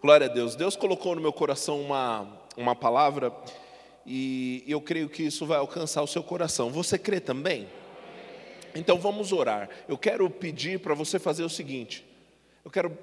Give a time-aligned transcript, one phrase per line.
[0.00, 0.54] Glória a Deus.
[0.54, 3.32] Deus colocou no meu coração uma, uma palavra
[4.06, 6.70] e eu creio que isso vai alcançar o seu coração.
[6.70, 7.66] Você crê também?
[8.76, 9.68] Então vamos orar.
[9.88, 12.06] Eu quero pedir para você fazer o seguinte:
[12.64, 12.96] eu quero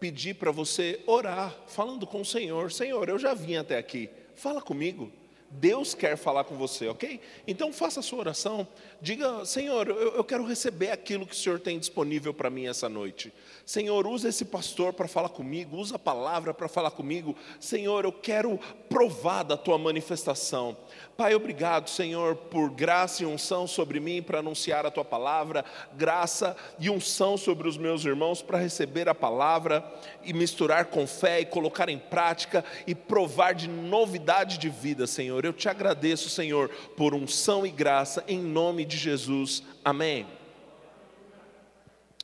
[0.00, 4.62] pedir para você orar, falando com o Senhor: Senhor, eu já vim até aqui, fala
[4.62, 5.12] comigo.
[5.50, 7.20] Deus quer falar com você, ok?
[7.46, 8.68] Então faça a sua oração,
[9.00, 12.88] diga, Senhor, eu, eu quero receber aquilo que o Senhor tem disponível para mim essa
[12.88, 13.32] noite.
[13.64, 17.34] Senhor, usa esse pastor para falar comigo, usa a palavra para falar comigo.
[17.58, 18.58] Senhor, eu quero
[18.88, 20.76] provar da tua manifestação.
[21.16, 25.64] Pai, obrigado, Senhor, por graça e unção sobre mim para anunciar a tua palavra,
[25.96, 29.84] graça e unção sobre os meus irmãos para receber a palavra
[30.22, 35.37] e misturar com fé e colocar em prática e provar de novidade de vida, Senhor.
[35.44, 39.62] Eu te agradeço, Senhor, por unção e graça em nome de Jesus.
[39.84, 40.26] Amém.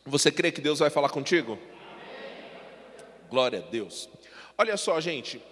[0.04, 1.58] Você crê que Deus vai falar contigo?
[3.30, 4.08] Glória a Deus.
[4.56, 5.42] Olha só, gente,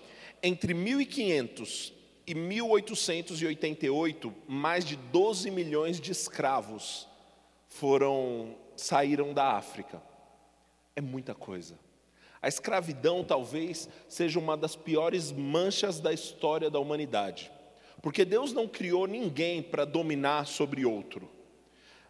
[0.42, 1.92] entre 1500
[2.26, 7.08] e 1888, mais de 12 milhões de escravos
[7.68, 10.02] foram saíram da África.
[10.94, 11.78] É muita coisa.
[12.42, 17.52] A escravidão talvez seja uma das piores manchas da história da humanidade,
[18.02, 21.30] porque Deus não criou ninguém para dominar sobre outro.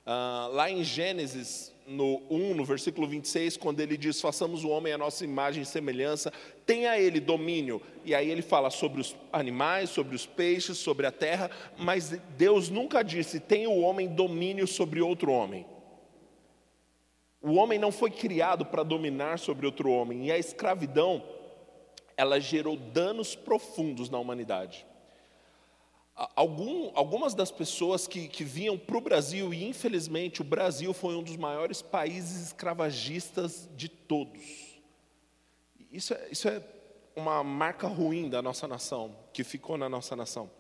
[0.07, 4.93] Ah, lá em Gênesis no 1, no versículo 26, quando ele diz: Façamos o homem
[4.93, 6.33] a nossa imagem e semelhança,
[6.65, 7.83] tenha ele domínio.
[8.05, 12.69] E aí ele fala sobre os animais, sobre os peixes, sobre a terra, mas Deus
[12.69, 15.67] nunca disse: tenha o homem domínio sobre outro homem.
[17.43, 21.23] O homem não foi criado para dominar sobre outro homem, e a escravidão,
[22.17, 24.87] ela gerou danos profundos na humanidade.
[26.37, 31.17] Algum, algumas das pessoas que, que vinham para o Brasil, e infelizmente o Brasil foi
[31.17, 34.81] um dos maiores países escravagistas de todos.
[35.91, 36.63] Isso é, isso é
[37.17, 40.51] uma marca ruim da nossa nação, que ficou na nossa nação.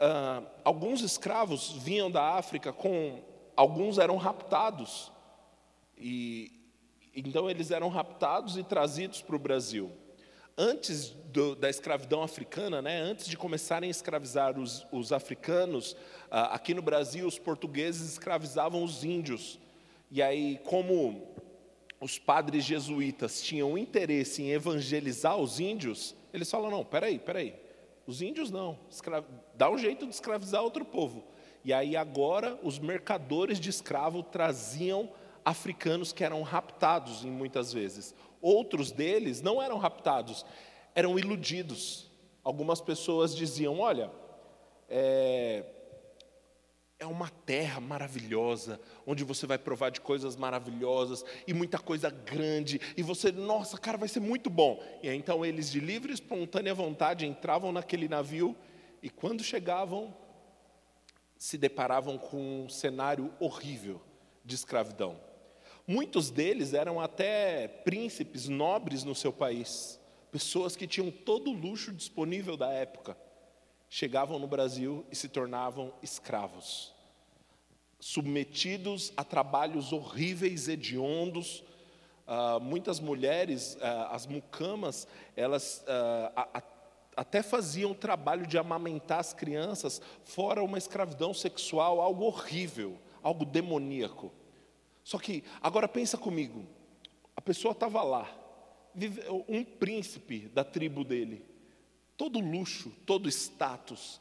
[0.00, 3.22] Uh, alguns escravos vinham da África com.
[3.56, 5.10] Alguns eram raptados.
[5.96, 6.52] E,
[7.14, 9.90] então eles eram raptados e trazidos para o Brasil
[10.56, 15.94] antes do, da escravidão africana, né, antes de começarem a escravizar os, os africanos,
[16.30, 19.58] ah, aqui no Brasil os portugueses escravizavam os índios.
[20.10, 21.34] E aí, como
[22.00, 27.54] os padres jesuítas tinham interesse em evangelizar os índios, eles falam: não, peraí, peraí,
[28.06, 28.78] os índios não,
[29.54, 31.24] dá um jeito de escravizar outro povo.
[31.64, 35.10] E aí agora os mercadores de escravo traziam
[35.46, 40.46] africanos que eram raptados em muitas vezes, Outros deles não eram raptados,
[40.94, 42.08] eram iludidos.
[42.44, 44.08] Algumas pessoas diziam: Olha,
[44.88, 45.64] é,
[46.98, 52.80] é uma terra maravilhosa, onde você vai provar de coisas maravilhosas e muita coisa grande,
[52.96, 54.80] e você, nossa, cara, vai ser muito bom.
[55.02, 58.54] E aí, então eles, de livre e espontânea vontade, entravam naquele navio
[59.02, 60.14] e quando chegavam,
[61.36, 64.00] se deparavam com um cenário horrível
[64.44, 65.25] de escravidão.
[65.88, 70.00] Muitos deles eram até príncipes, nobres no seu país,
[70.32, 73.16] pessoas que tinham todo o luxo disponível da época.
[73.88, 76.92] Chegavam no Brasil e se tornavam escravos,
[78.00, 81.62] submetidos a trabalhos horríveis, hediondos.
[82.26, 86.62] Uh, muitas mulheres, uh, as mucamas, elas uh, a, a,
[87.16, 93.44] até faziam o trabalho de amamentar as crianças, fora uma escravidão sexual, algo horrível, algo
[93.44, 94.32] demoníaco.
[95.06, 96.66] Só que, agora pensa comigo,
[97.36, 98.28] a pessoa estava lá,
[99.46, 101.46] um príncipe da tribo dele,
[102.16, 104.20] todo luxo, todo status,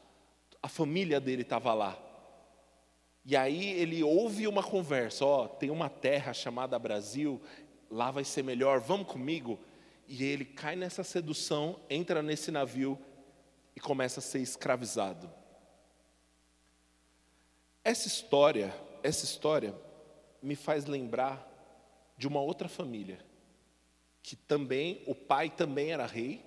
[0.62, 1.98] a família dele estava lá.
[3.26, 7.42] E aí ele ouve uma conversa, ó, tem uma terra chamada Brasil,
[7.90, 9.60] lá vai ser melhor, vamos comigo.
[10.08, 12.96] E ele cai nessa sedução, entra nesse navio
[13.76, 15.34] e começa a ser escravizado.
[17.84, 19.74] Essa história, essa história
[20.46, 21.52] me faz lembrar
[22.18, 23.18] de uma outra família,
[24.22, 26.46] que também, o pai também era rei,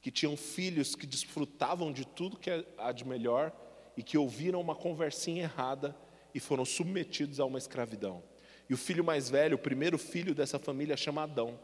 [0.00, 3.52] que tinham filhos que desfrutavam de tudo que há de melhor
[3.96, 5.94] e que ouviram uma conversinha errada
[6.32, 8.22] e foram submetidos a uma escravidão.
[8.68, 11.58] E o filho mais velho, o primeiro filho dessa família, chama Adão.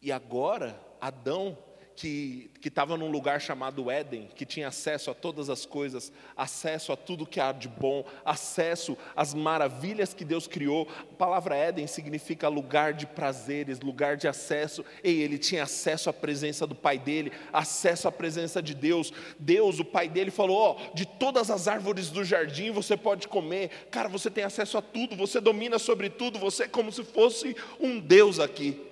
[0.00, 1.58] E agora, Adão
[1.98, 6.96] que estava num lugar chamado Éden, que tinha acesso a todas as coisas, acesso a
[6.96, 10.86] tudo que há de bom, acesso às maravilhas que Deus criou.
[11.10, 14.84] A palavra Éden significa lugar de prazeres, lugar de acesso.
[15.02, 19.12] E ele tinha acesso à presença do pai dele, acesso à presença de Deus.
[19.36, 23.26] Deus, o pai dele, falou: Ó, oh, de todas as árvores do jardim você pode
[23.26, 23.88] comer.
[23.90, 27.56] Cara, você tem acesso a tudo, você domina sobre tudo, você é como se fosse
[27.80, 28.84] um Deus aqui.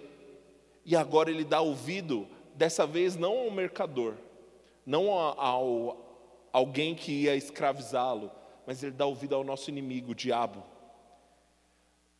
[0.84, 4.14] E agora ele dá ouvido, dessa vez não ao mercador,
[4.84, 6.04] não ao
[6.52, 8.30] alguém que ia escravizá-lo,
[8.66, 10.64] mas ele dá ouvido ao nosso inimigo, o diabo.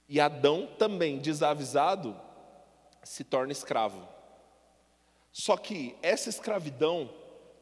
[0.09, 2.15] E Adão também, desavisado,
[3.03, 4.07] se torna escravo.
[5.33, 7.11] Só que essa escravidão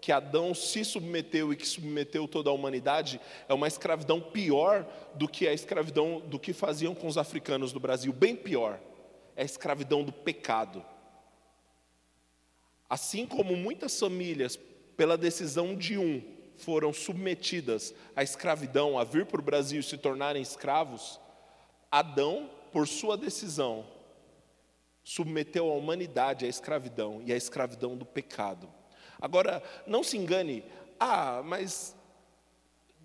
[0.01, 5.27] que Adão se submeteu e que submeteu toda a humanidade é uma escravidão pior do
[5.27, 8.79] que a escravidão do que faziam com os africanos do Brasil, bem pior.
[9.35, 10.85] É a escravidão do pecado.
[12.95, 14.57] Assim como muitas famílias,
[14.97, 16.23] pela decisão de um,
[16.57, 21.19] foram submetidas à escravidão, a vir para o Brasil e se tornarem escravos,
[21.91, 23.85] Adão, por sua decisão,
[25.03, 28.73] submeteu a humanidade à escravidão e à escravidão do pecado.
[29.21, 30.63] Agora, não se engane,
[31.01, 31.97] ah, mas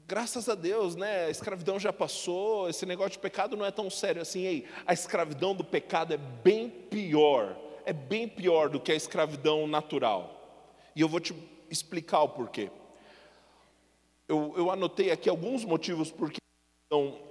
[0.08, 1.26] graças a Deus, né?
[1.26, 4.42] A escravidão já passou, esse negócio de pecado não é tão sério assim.
[4.42, 9.66] Ei, a escravidão do pecado é bem pior, é bem pior do que a escravidão
[9.66, 10.80] natural.
[10.96, 11.34] E eu vou te
[11.72, 12.70] explicar o porquê.
[14.28, 16.38] Eu, eu anotei aqui alguns motivos porque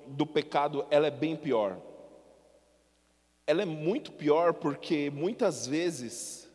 [0.09, 1.81] do pecado ela é bem pior.
[3.47, 6.51] Ela é muito pior porque muitas vezes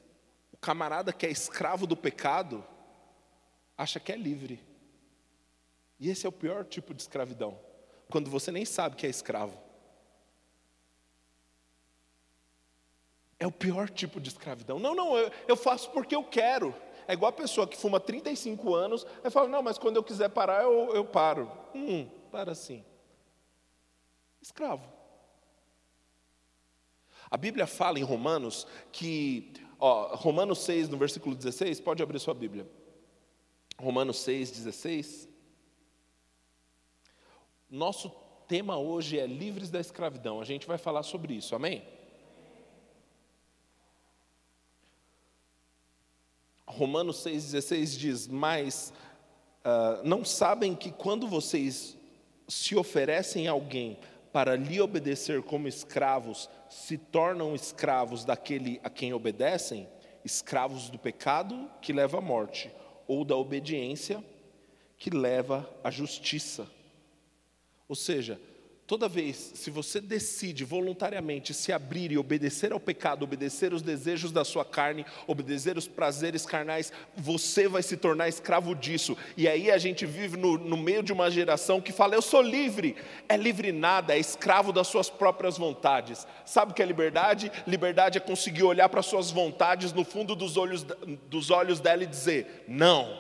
[0.52, 2.62] o camarada que é escravo do pecado
[3.78, 4.60] acha que é livre.
[5.98, 7.58] E esse é o pior tipo de escravidão,
[8.10, 9.63] quando você nem sabe que é escravo.
[13.44, 14.80] É o pior tipo de escravidão.
[14.80, 16.74] Não, não, eu, eu faço porque eu quero.
[17.08, 20.30] É igual a pessoa que fuma 35 anos e fala: Não, mas quando eu quiser
[20.30, 21.52] parar, eu, eu paro.
[21.76, 22.86] Hum, para sim
[24.44, 24.92] escravo.
[27.32, 32.34] A Bíblia fala em Romanos que, ó, Romanos 6, no versículo 16, pode abrir sua
[32.34, 32.70] Bíblia.
[33.80, 35.30] Romanos 6, 16.
[37.70, 38.10] Nosso
[38.48, 40.40] tema hoje é livres da escravidão.
[40.40, 41.82] A gente vai falar sobre isso, amém?
[46.78, 48.94] Romanos 6,16 diz: Mas
[49.64, 51.98] uh, não sabem que quando vocês
[52.48, 53.98] se oferecem a alguém
[54.32, 59.88] para lhe obedecer como escravos, se tornam escravos daquele a quem obedecem,
[60.26, 62.72] escravos do pecado que leva à morte,
[63.08, 64.24] ou da obediência
[64.98, 66.68] que leva à justiça.
[67.88, 68.40] Ou seja,
[68.94, 74.32] Toda vez, se você decide voluntariamente se abrir e obedecer ao pecado, obedecer os desejos
[74.32, 79.18] da sua carne, obedecer os prazeres carnais, você vai se tornar escravo disso.
[79.36, 82.44] E aí a gente vive no, no meio de uma geração que fala: Eu sou
[82.44, 82.96] livre.
[83.28, 86.28] É livre nada, é escravo das suas próprias vontades.
[86.46, 87.52] Sabe o que é liberdade?
[87.66, 90.86] Liberdade é conseguir olhar para suas vontades no fundo dos olhos,
[91.32, 93.12] dos olhos dela e dizer: Não.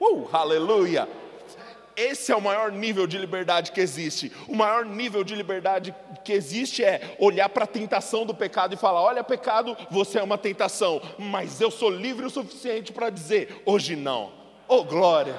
[0.00, 1.08] Uh, aleluia!
[1.96, 4.30] Esse é o maior nível de liberdade que existe.
[4.46, 8.76] O maior nível de liberdade que existe é olhar para a tentação do pecado e
[8.76, 13.62] falar: olha, pecado, você é uma tentação, mas eu sou livre o suficiente para dizer:
[13.64, 14.30] hoje não.
[14.68, 15.34] Oh, glória!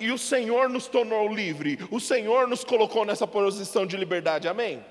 [0.00, 4.84] E o Senhor nos tornou livre, o Senhor nos colocou nessa posição de liberdade, amém?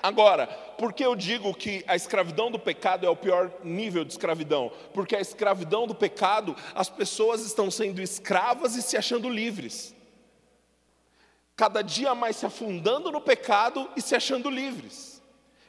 [0.00, 0.46] Agora,
[0.78, 4.70] por que eu digo que a escravidão do pecado é o pior nível de escravidão?
[4.94, 9.95] Porque a escravidão do pecado, as pessoas estão sendo escravas e se achando livres
[11.56, 15.22] cada dia mais se afundando no pecado e se achando livres.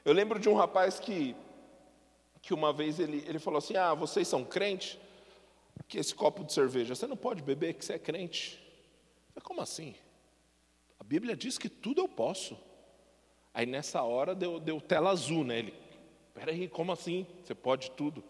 [0.03, 1.35] Eu lembro de um rapaz que,
[2.41, 4.99] que uma vez ele, ele falou assim: Ah, vocês são crentes?
[5.87, 8.61] Que esse copo de cerveja, você não pode beber que você é crente.
[9.29, 9.95] Eu falei, Como assim?
[10.99, 12.57] A Bíblia diz que tudo eu posso.
[13.53, 15.59] Aí nessa hora deu, deu tela azul, né?
[15.59, 15.73] Ele,
[16.33, 17.25] peraí, como assim?
[17.43, 18.23] Você pode tudo?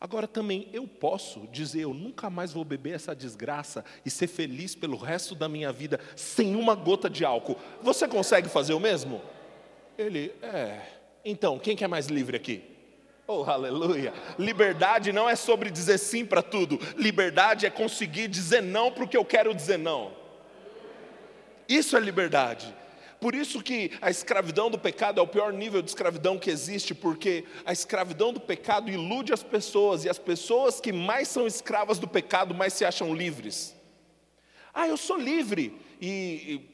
[0.00, 4.74] Agora também eu posso dizer, eu nunca mais vou beber essa desgraça e ser feliz
[4.74, 7.58] pelo resto da minha vida sem uma gota de álcool.
[7.82, 9.20] Você consegue fazer o mesmo?
[9.98, 10.80] Ele, é.
[11.22, 12.62] Então, quem que é mais livre aqui?
[13.26, 14.14] Oh, aleluia!
[14.38, 16.80] Liberdade não é sobre dizer sim para tudo.
[16.96, 20.12] Liberdade é conseguir dizer não para o que eu quero dizer não.
[21.68, 22.74] Isso é liberdade.
[23.20, 26.94] Por isso que a escravidão do pecado é o pior nível de escravidão que existe,
[26.94, 31.98] porque a escravidão do pecado ilude as pessoas, e as pessoas que mais são escravas
[31.98, 33.76] do pecado mais se acham livres.
[34.72, 35.78] Ah, eu sou livre.
[36.00, 36.69] E,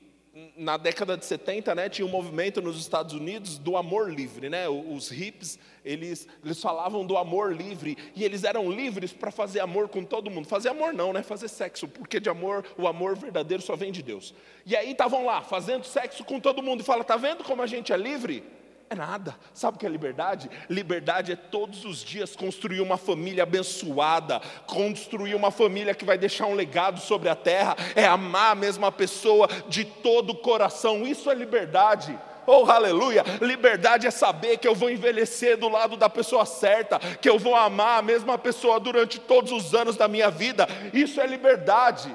[0.56, 4.68] na década de 70, né, tinha um movimento nos Estados Unidos do amor livre, né?
[4.68, 9.88] Os hips, eles, eles falavam do amor livre e eles eram livres para fazer amor
[9.88, 10.46] com todo mundo.
[10.46, 11.22] Fazer amor não, né?
[11.22, 14.34] Fazer sexo, porque de amor, o amor verdadeiro só vem de Deus.
[14.66, 17.66] E aí estavam lá fazendo sexo com todo mundo e fala: "Tá vendo como a
[17.66, 18.44] gente é livre?"
[18.88, 19.34] É nada.
[19.52, 20.48] Sabe o que é liberdade?
[20.70, 26.46] Liberdade é todos os dias construir uma família abençoada, construir uma família que vai deixar
[26.46, 31.04] um legado sobre a terra, é amar a mesma pessoa de todo o coração.
[31.04, 32.16] Isso é liberdade.
[32.46, 33.24] Oh, aleluia!
[33.40, 37.56] Liberdade é saber que eu vou envelhecer do lado da pessoa certa, que eu vou
[37.56, 40.68] amar a mesma pessoa durante todos os anos da minha vida.
[40.94, 42.14] Isso é liberdade.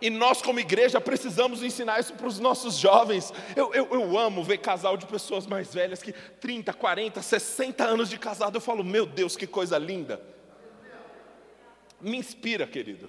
[0.00, 3.32] E nós, como igreja, precisamos ensinar isso para os nossos jovens.
[3.56, 8.08] Eu, eu, eu, amo ver casal de pessoas mais velhas que 30, 40, 60 anos
[8.08, 8.56] de casado.
[8.56, 10.22] Eu falo, meu Deus, que coisa linda.
[12.00, 13.08] Me inspira, querido.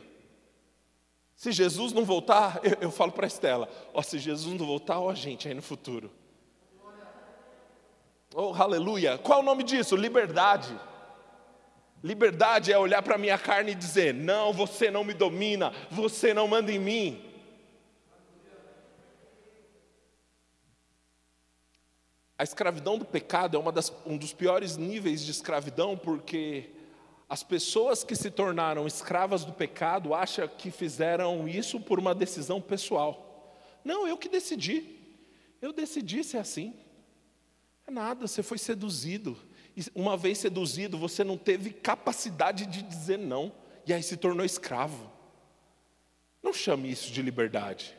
[1.36, 5.00] Se Jesus não voltar, eu, eu falo para a Estela: ó, se Jesus não voltar,
[5.00, 6.12] ó, a gente aí no futuro.
[8.34, 9.18] Oh, aleluia.
[9.18, 9.96] Qual é o nome disso?
[9.96, 10.78] Liberdade.
[12.04, 16.34] Liberdade é olhar para a minha carne e dizer: Não, você não me domina, você
[16.34, 17.26] não manda em mim.
[22.38, 26.70] A escravidão do pecado é das, um dos piores níveis de escravidão, porque
[27.28, 32.62] as pessoas que se tornaram escravas do pecado acham que fizeram isso por uma decisão
[32.62, 33.54] pessoal.
[33.84, 34.98] Não, eu que decidi.
[35.62, 36.74] Eu decidi ser assim.
[37.86, 39.38] É nada, você foi seduzido
[39.94, 43.52] uma vez seduzido, você não teve capacidade de dizer não,
[43.86, 45.12] e aí se tornou escravo.
[46.42, 47.96] Não chame isso de liberdade.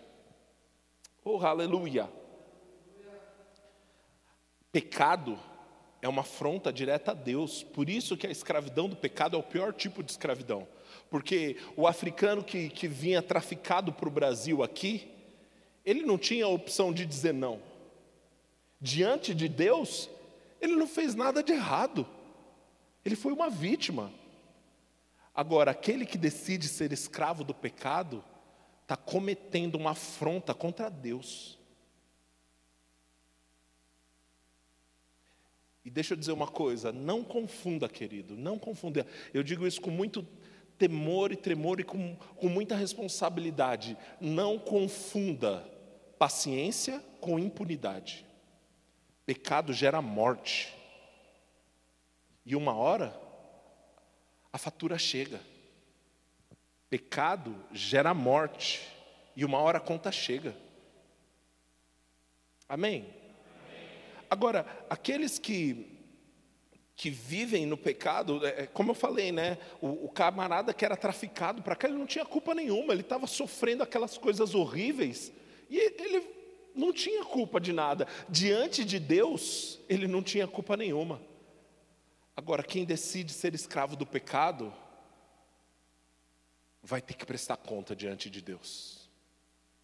[1.25, 2.09] Oh, aleluia.
[4.73, 5.39] Pecado
[6.01, 7.63] é uma afronta direta a Deus.
[7.63, 10.67] Por isso que a escravidão do pecado é o pior tipo de escravidão.
[11.11, 15.11] Porque o africano que, que vinha traficado para o Brasil aqui,
[15.85, 17.61] ele não tinha a opção de dizer não.
[18.81, 20.09] Diante de Deus,
[20.61, 22.07] ele não fez nada de errado.
[23.05, 24.13] Ele foi uma vítima.
[25.35, 28.23] Agora, aquele que decide ser escravo do pecado,
[28.83, 31.59] está cometendo uma afronta contra Deus.
[35.85, 39.07] E deixa eu dizer uma coisa, não confunda, querido, não confunda.
[39.33, 40.27] Eu digo isso com muito
[40.77, 43.97] temor e tremor e com, com muita responsabilidade.
[44.21, 45.67] Não confunda
[46.19, 48.27] paciência com impunidade.
[49.31, 50.75] Pecado gera morte.
[52.45, 53.17] E uma hora,
[54.53, 55.41] a fatura chega.
[56.89, 58.85] Pecado gera morte.
[59.37, 60.53] E uma hora a conta chega.
[62.69, 63.15] Amém?
[64.29, 65.97] Agora, aqueles que
[66.97, 69.59] que vivem no pecado, é, é, como eu falei, né?
[69.81, 73.29] O, o camarada que era traficado para cá, ele não tinha culpa nenhuma, ele estava
[73.29, 75.33] sofrendo aquelas coisas horríveis
[75.71, 76.40] e ele
[76.75, 78.07] não tinha culpa de nada.
[78.29, 81.21] Diante de Deus, ele não tinha culpa nenhuma.
[82.37, 84.73] Agora, quem decide ser escravo do pecado,
[86.83, 89.11] vai ter que prestar conta diante de Deus.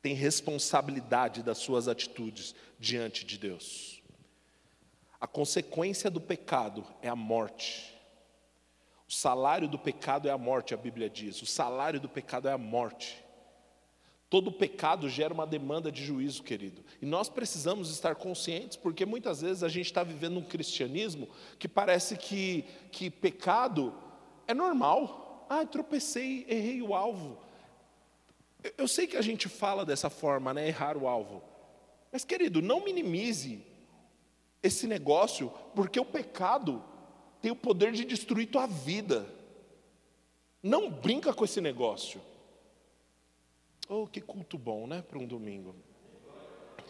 [0.00, 4.02] Tem responsabilidade das suas atitudes diante de Deus.
[5.21, 7.95] A consequência do pecado é a morte.
[9.09, 11.40] O salário do pecado é a morte, a Bíblia diz.
[11.43, 13.25] O salário do pecado é a morte.
[14.28, 16.85] Todo pecado gera uma demanda de juízo, querido.
[17.00, 21.28] E nós precisamos estar conscientes, porque muitas vezes a gente está vivendo um cristianismo
[21.59, 23.95] que parece que, que pecado
[24.47, 25.47] é normal.
[25.49, 27.38] Ah, tropecei, errei o alvo.
[28.76, 30.66] Eu, sei que a gente fala dessa forma, né?
[30.66, 31.40] Errar o alvo.
[32.11, 33.62] Mas, querido, não minimize
[34.61, 36.83] esse negócio, porque o pecado
[37.40, 39.25] tem o poder de destruir tua vida.
[40.61, 42.21] Não brinca com esse negócio.
[43.88, 45.02] Oh, que culto bom, né?
[45.02, 45.75] Para um domingo.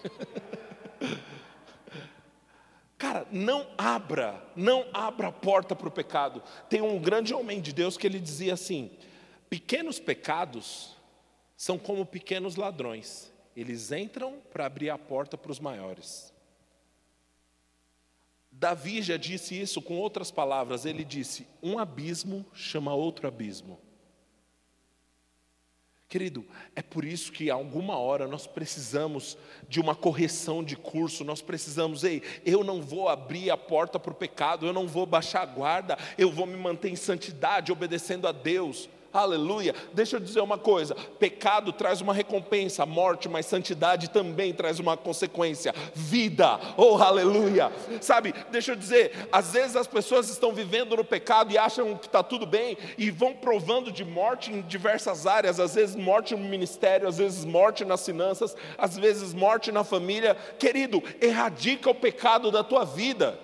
[2.99, 6.43] Cara, não abra, não abra a porta para o pecado.
[6.69, 8.91] Tem um grande homem de Deus que ele dizia assim:
[9.51, 10.97] pequenos pecados
[11.57, 16.35] são como pequenos ladrões, eles entram para abrir a porta para os maiores.
[18.51, 23.79] Davi já disse isso com outras palavras, ele disse: um abismo chama outro abismo.
[26.09, 26.45] Querido,
[26.77, 29.37] é por isso que alguma hora nós precisamos
[29.69, 34.13] de uma correção de curso, nós precisamos, ei, eu não vou abrir a porta para
[34.13, 38.29] o pecado, eu não vou baixar a guarda, eu vou me manter em santidade, obedecendo
[38.29, 38.89] a Deus.
[39.13, 39.75] Aleluia.
[39.93, 44.97] Deixa eu dizer uma coisa: pecado traz uma recompensa, morte, mas santidade também traz uma
[44.97, 46.59] consequência, vida.
[46.77, 47.73] Oh, aleluia.
[48.01, 52.07] Sabe, deixa eu dizer, às vezes as pessoas estão vivendo no pecado e acham que
[52.07, 56.45] está tudo bem e vão provando de morte em diversas áreas, às vezes morte no
[56.45, 60.35] ministério, às vezes morte nas finanças, às vezes morte na família.
[60.59, 63.39] Querido, erradica o pecado da tua vida.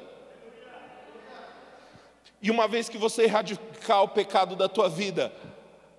[2.42, 5.32] E uma vez que você erradicar o pecado da tua vida,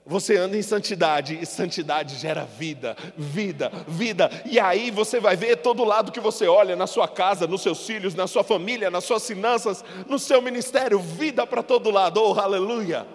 [0.05, 4.29] você anda em santidade e santidade gera vida, vida, vida.
[4.45, 7.85] E aí você vai ver todo lado que você olha, na sua casa, nos seus
[7.85, 12.21] filhos, na sua família, nas suas finanças, no seu ministério, vida para todo lado.
[12.21, 13.07] Oh, aleluia!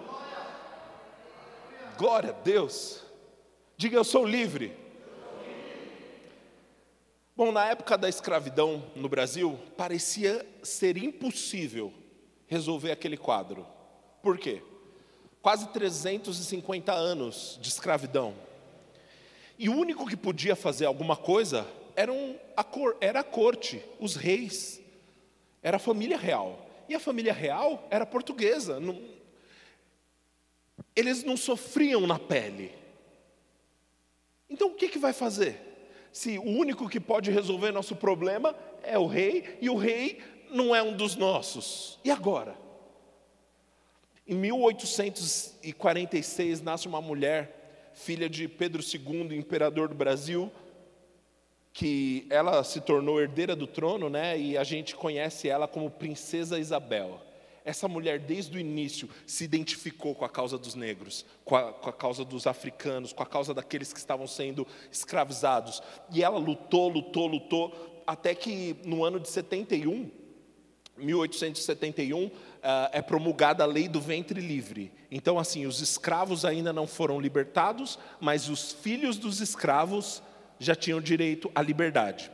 [1.95, 3.03] Glória a Deus.
[3.77, 4.75] Diga eu sou livre.
[7.35, 11.93] Bom, na época da escravidão no Brasil, parecia ser impossível
[12.47, 13.65] resolver aquele quadro.
[14.21, 14.61] Por quê?
[15.41, 18.35] Quase 350 anos de escravidão.
[19.57, 23.83] E o único que podia fazer alguma coisa era, um, a, cor, era a corte,
[23.99, 24.81] os reis,
[25.61, 26.65] era a família real.
[26.87, 28.79] E a família real era portuguesa.
[28.79, 29.01] Não,
[30.95, 32.73] eles não sofriam na pele.
[34.49, 35.69] Então o que, que vai fazer?
[36.11, 40.19] se o único que pode resolver nosso problema é o rei, e o rei
[40.49, 41.99] não é um dos nossos.
[42.03, 42.57] E agora?
[44.29, 50.51] Em 1846 nasce uma mulher, filha de Pedro II, imperador do Brasil,
[51.73, 54.39] que ela se tornou herdeira do trono, né?
[54.39, 57.19] E a gente conhece ela como Princesa Isabel.
[57.65, 61.89] Essa mulher, desde o início, se identificou com a causa dos negros, com a, com
[61.89, 65.81] a, causa dos africanos, com a causa daqueles que estavam sendo escravizados.
[66.13, 70.18] E ela lutou, lutou, lutou, até que no ano de 71,
[70.99, 72.31] 1871, uh,
[72.91, 74.91] é promulgada a lei do ventre livre.
[75.09, 80.21] Então, assim, os escravos ainda não foram libertados, mas os filhos dos escravos
[80.59, 82.31] já tinham direito à liberdade.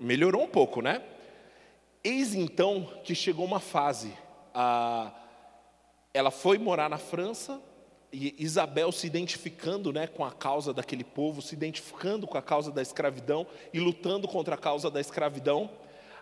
[0.00, 1.02] Melhorou um pouco, né?
[2.02, 4.12] Eis então que chegou uma fase
[4.54, 5.12] ah,
[6.12, 7.60] ela foi morar na França,
[8.12, 12.70] e Isabel se identificando né, com a causa daquele povo, se identificando com a causa
[12.70, 15.70] da escravidão e lutando contra a causa da escravidão,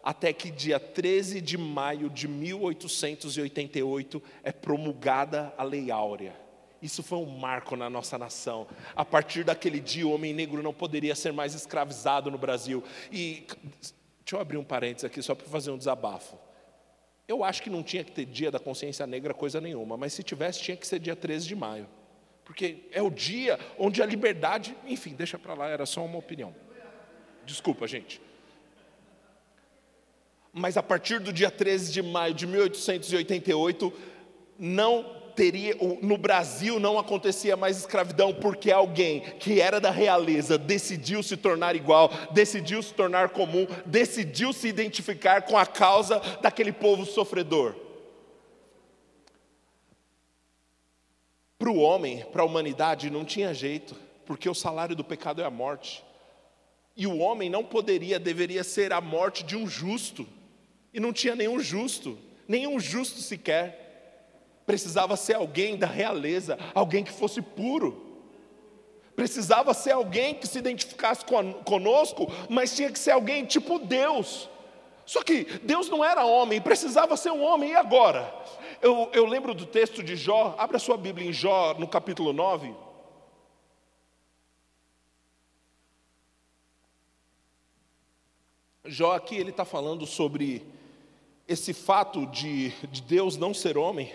[0.03, 6.35] até que dia 13 de maio de 1888 é promulgada a Lei Áurea.
[6.83, 8.67] Isso foi um marco na nossa nação.
[8.97, 12.83] A partir daquele dia, o homem negro não poderia ser mais escravizado no Brasil.
[13.13, 13.47] E
[14.21, 16.39] deixa eu abrir um parênteses aqui só para fazer um desabafo.
[17.29, 20.23] Eu acho que não tinha que ter dia da consciência negra coisa nenhuma, mas se
[20.23, 21.87] tivesse, tinha que ser dia 13 de maio.
[22.45, 26.53] Porque é o dia onde a liberdade, enfim, deixa para lá, era só uma opinião.
[27.45, 28.21] Desculpa, gente.
[30.53, 33.93] Mas a partir do dia 13 de maio de 1888,
[34.59, 41.23] não teria, no Brasil não acontecia mais escravidão porque alguém que era da realeza decidiu
[41.23, 47.07] se tornar igual, decidiu se tornar comum, decidiu se identificar com a causa daquele povo
[47.07, 47.75] sofredor.
[51.59, 53.95] Para o homem, para a humanidade, não tinha jeito,
[54.27, 56.03] porque o salário do pecado é a morte.
[56.97, 60.27] E o homem não poderia, deveria ser a morte de um justo.
[60.93, 63.81] E não tinha nenhum justo, nenhum justo sequer
[64.71, 68.07] precisava ser alguém da realeza, alguém que fosse puro.
[69.17, 71.25] Precisava ser alguém que se identificasse
[71.65, 74.49] conosco, mas tinha que ser alguém tipo Deus.
[75.05, 78.33] Só que Deus não era homem, precisava ser um homem, e agora?
[78.81, 82.73] Eu, eu lembro do texto de Jó, abra sua Bíblia em Jó, no capítulo 9.
[88.85, 90.65] Jó aqui ele está falando sobre
[91.51, 94.11] esse fato de, de Deus não ser homem.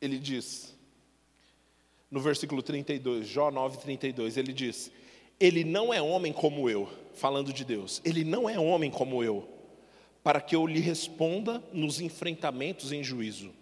[0.00, 0.74] ele diz,
[2.10, 4.90] no versículo 32, Jó 9, 32, ele diz:
[5.38, 9.48] Ele não é homem como eu, falando de Deus, ele não é homem como eu,
[10.22, 13.52] para que eu lhe responda nos enfrentamentos em juízo.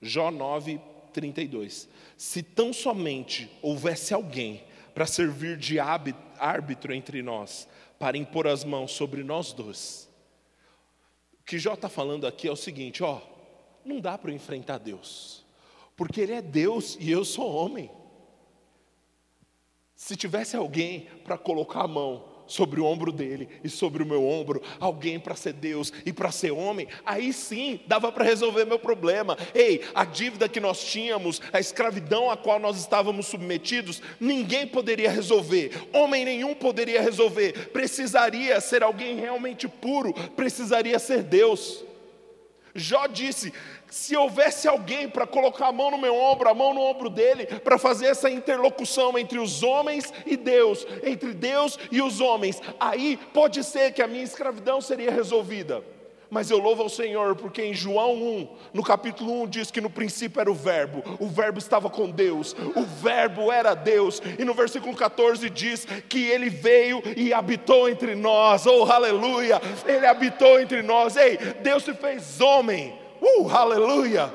[0.00, 0.80] Jó 9,
[1.12, 1.88] 32.
[2.16, 4.62] Se tão somente houvesse alguém
[4.94, 10.08] para servir de árbitro entre nós, para impor as mãos sobre nós dois.
[11.40, 13.20] O que Jó está falando aqui é o seguinte: ó,
[13.84, 15.38] não dá para enfrentar Deus
[15.98, 17.90] porque Ele é Deus e eu sou homem.
[19.96, 24.26] Se tivesse alguém para colocar a mão sobre o ombro dele e sobre o meu
[24.26, 28.78] ombro, alguém para ser Deus e para ser homem, aí sim dava para resolver meu
[28.78, 29.36] problema.
[29.54, 35.10] Ei, a dívida que nós tínhamos, a escravidão a qual nós estávamos submetidos, ninguém poderia
[35.10, 41.84] resolver, homem nenhum poderia resolver, precisaria ser alguém realmente puro, precisaria ser Deus.
[42.78, 43.52] Jó disse:
[43.90, 47.46] se houvesse alguém para colocar a mão no meu ombro, a mão no ombro dele,
[47.46, 53.18] para fazer essa interlocução entre os homens e Deus, entre Deus e os homens, aí
[53.32, 55.82] pode ser que a minha escravidão seria resolvida.
[56.30, 59.88] Mas eu louvo ao Senhor, porque em João 1, no capítulo 1, diz que no
[59.88, 64.52] princípio era o Verbo, o Verbo estava com Deus, o Verbo era Deus, e no
[64.52, 70.82] versículo 14 diz que ele veio e habitou entre nós, oh aleluia, ele habitou entre
[70.82, 74.30] nós, ei, Deus se fez homem, uh, aleluia,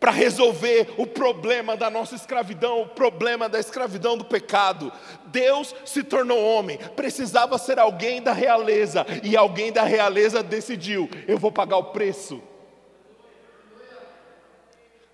[0.00, 4.92] para resolver o problema da nossa escravidão, o problema da escravidão do pecado.
[5.26, 11.38] Deus se tornou homem, precisava ser alguém da realeza, e alguém da realeza decidiu: eu
[11.38, 12.40] vou pagar o preço.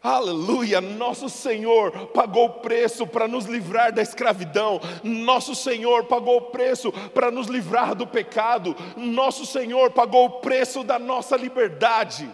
[0.03, 6.43] Aleluia, nosso Senhor pagou o preço para nos livrar da escravidão, nosso Senhor pagou o
[6.51, 12.31] preço para nos livrar do pecado, nosso Senhor pagou o preço da nossa liberdade.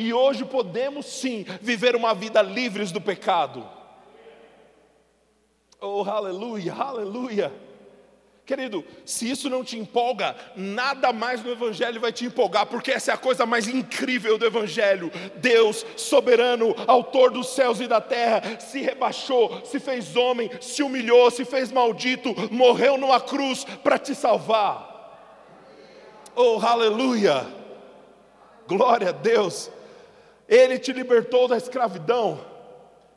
[0.00, 3.68] E hoje podemos sim viver uma vida livres do pecado.
[5.78, 7.52] Oh, aleluia, aleluia.
[8.46, 13.10] Querido, se isso não te empolga, nada mais no Evangelho vai te empolgar, porque essa
[13.10, 15.12] é a coisa mais incrível do Evangelho.
[15.36, 21.30] Deus, soberano, autor dos céus e da terra, se rebaixou, se fez homem, se humilhou,
[21.30, 24.88] se fez maldito, morreu numa cruz para te salvar.
[26.34, 27.46] Oh, aleluia!
[28.66, 29.70] Glória a Deus!
[30.50, 32.44] Ele te libertou da escravidão.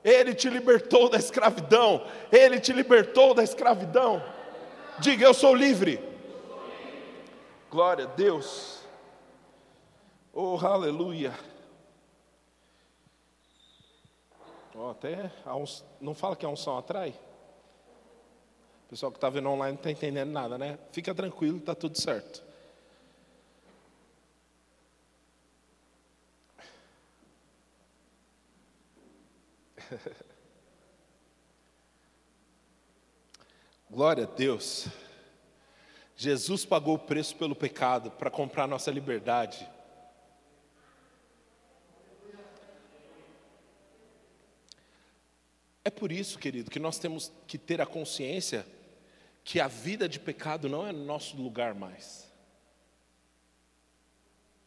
[0.03, 2.05] Ele te libertou da escravidão.
[2.31, 4.23] Ele te libertou da escravidão.
[4.99, 5.99] Diga, eu sou livre.
[7.71, 8.83] Glória a Deus.
[10.31, 11.33] Oh, aleluia.
[14.75, 15.83] Oh, até uns...
[15.99, 17.15] não fala que a unção atrai?
[18.85, 20.77] O pessoal que está vendo online não está entendendo nada, né?
[20.91, 22.43] Fica tranquilo, está tudo certo.
[33.89, 34.87] Glória a Deus.
[36.15, 39.67] Jesus pagou o preço pelo pecado para comprar nossa liberdade.
[45.85, 48.65] É por isso, querido, que nós temos que ter a consciência
[49.43, 52.31] que a vida de pecado não é nosso lugar mais.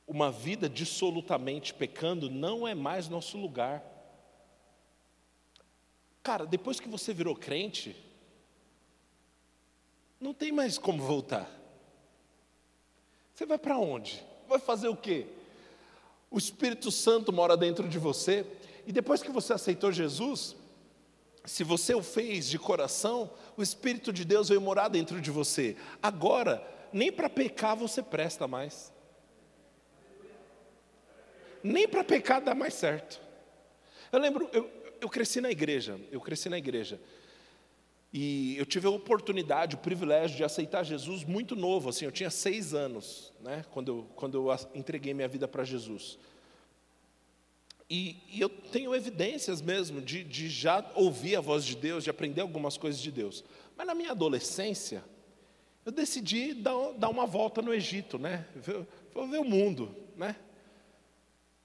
[0.07, 3.96] Uma vida dissolutamente pecando não é mais nosso lugar.
[6.27, 7.95] Cara, depois que você virou crente,
[10.21, 11.49] não tem mais como voltar.
[13.33, 14.27] Você vai para onde?
[14.49, 15.29] Vai fazer o quê?
[16.29, 18.45] O Espírito Santo mora dentro de você,
[18.85, 20.57] e depois que você aceitou Jesus,
[21.45, 25.77] se você o fez de coração, o Espírito de Deus veio morar dentro de você.
[26.03, 26.61] Agora,
[26.93, 28.93] nem para pecar você presta mais.
[31.63, 33.21] Nem para pecar dá mais certo.
[34.11, 37.01] Eu lembro, eu, eu cresci na igreja, eu cresci na igreja.
[38.13, 42.31] E eu tive a oportunidade, o privilégio de aceitar Jesus muito novo, assim, eu tinha
[42.31, 46.19] seis anos, né, quando eu, quando eu entreguei minha vida para Jesus.
[47.89, 52.11] E, e, eu tenho evidências mesmo de, de já ouvir a voz de Deus, de
[52.11, 53.45] aprender algumas coisas de Deus.
[53.77, 55.05] Mas na minha adolescência,
[55.85, 58.45] eu decidi dar, dar uma volta no Egito, né?
[59.15, 60.35] Vou ver o mundo, né?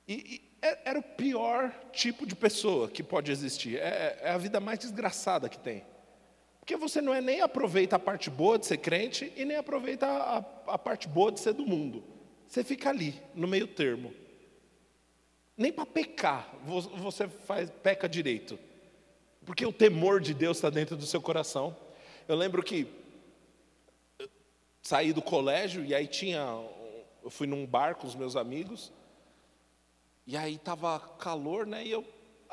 [0.08, 3.78] E, era o pior tipo de pessoa que pode existir.
[3.78, 5.84] É, é a vida mais desgraçada que tem.
[6.60, 10.06] Porque você não é nem aproveita a parte boa de ser crente e nem aproveita
[10.06, 12.04] a, a parte boa de ser do mundo.
[12.48, 14.14] Você fica ali, no meio termo.
[15.58, 18.60] Nem para pecar você faz, peca direito.
[19.46, 21.76] Porque o temor de Deus está dentro do seu coração.
[22.28, 22.88] Eu lembro que
[24.82, 26.40] saí do colégio e aí tinha.
[27.24, 28.92] Eu fui num bar com os meus amigos.
[30.26, 31.86] E aí estava calor, né?
[31.86, 32.06] E eu.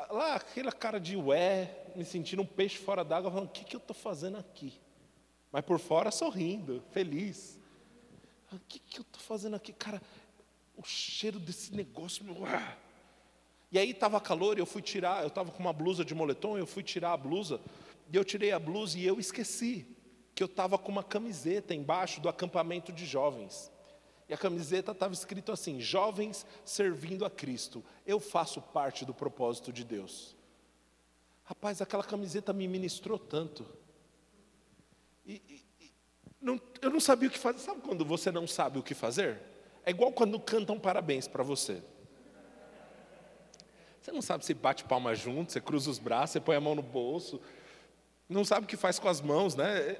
[0.09, 3.75] Lá, aquela cara de ué, me sentindo um peixe fora d'água, falando: o que, que
[3.75, 4.79] eu estou fazendo aqui?
[5.51, 7.59] Mas por fora sorrindo, feliz.
[8.51, 9.73] O que, que eu estou fazendo aqui?
[9.73, 10.01] Cara,
[10.75, 12.25] o cheiro desse negócio.
[12.31, 12.77] Uah.
[13.71, 16.57] E aí estava calor e eu fui tirar, eu estava com uma blusa de moletom,
[16.57, 17.61] eu fui tirar a blusa,
[18.11, 19.85] e eu tirei a blusa e eu esqueci
[20.33, 23.71] que eu estava com uma camiseta embaixo do acampamento de jovens.
[24.29, 29.73] E a camiseta estava escrito assim: Jovens servindo a Cristo, eu faço parte do propósito
[29.73, 30.35] de Deus.
[31.43, 33.65] Rapaz, aquela camiseta me ministrou tanto.
[35.25, 35.91] E, e, e
[36.39, 37.57] não, eu não sabia o que fazer.
[37.57, 39.41] Sabe quando você não sabe o que fazer?
[39.83, 41.81] É igual quando cantam parabéns para você.
[43.99, 46.75] Você não sabe se bate palma junto, você cruza os braços, você põe a mão
[46.75, 47.41] no bolso.
[48.27, 49.97] Não sabe o que faz com as mãos, né?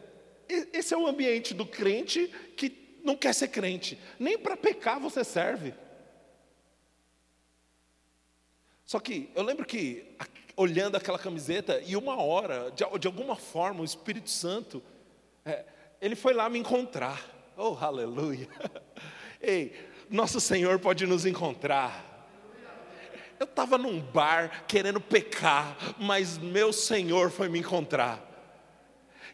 [0.48, 4.00] Esse é o ambiente do crente que não quer ser crente.
[4.20, 5.74] Nem para pecar você serve.
[8.86, 10.16] Só que eu lembro que
[10.56, 14.84] olhando aquela camiseta e uma hora, de, de alguma forma, o Espírito Santo,
[15.46, 15.64] é,
[16.02, 17.24] ele foi lá me encontrar.
[17.56, 18.48] Oh, aleluia!
[19.40, 19.74] Ei,
[20.10, 22.10] nosso Senhor pode nos encontrar.
[23.40, 28.29] Eu estava num bar querendo pecar, mas meu Senhor foi me encontrar.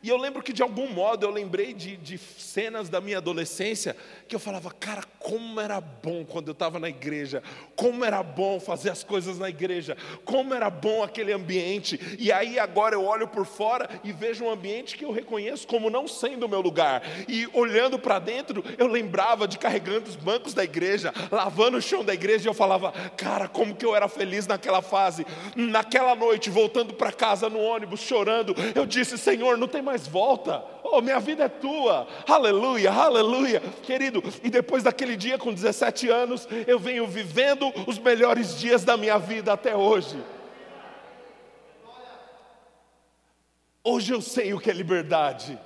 [0.05, 3.97] E eu lembro que de algum modo eu lembrei de, de cenas da minha adolescência
[4.27, 7.41] que eu falava, cara, como era bom quando eu estava na igreja,
[7.75, 11.99] como era bom fazer as coisas na igreja, como era bom aquele ambiente.
[12.19, 15.89] E aí agora eu olho por fora e vejo um ambiente que eu reconheço como
[15.89, 17.01] não sendo o meu lugar.
[17.27, 22.03] E olhando para dentro, eu lembrava de carregando os bancos da igreja, lavando o chão
[22.03, 25.25] da igreja, e eu falava, cara, como que eu era feliz naquela fase.
[25.55, 30.07] Naquela noite, voltando para casa no ônibus, chorando, eu disse, Senhor, não tem mais mais
[30.07, 30.63] volta.
[30.83, 32.05] Oh, minha vida é tua.
[32.27, 33.61] Aleluia, aleluia.
[33.81, 38.97] Querido, e depois daquele dia com 17 anos, eu venho vivendo os melhores dias da
[38.97, 40.21] minha vida até hoje.
[43.81, 45.57] Hoje eu sei o que é liberdade.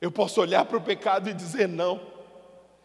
[0.00, 2.12] Eu posso olhar para o pecado e dizer não.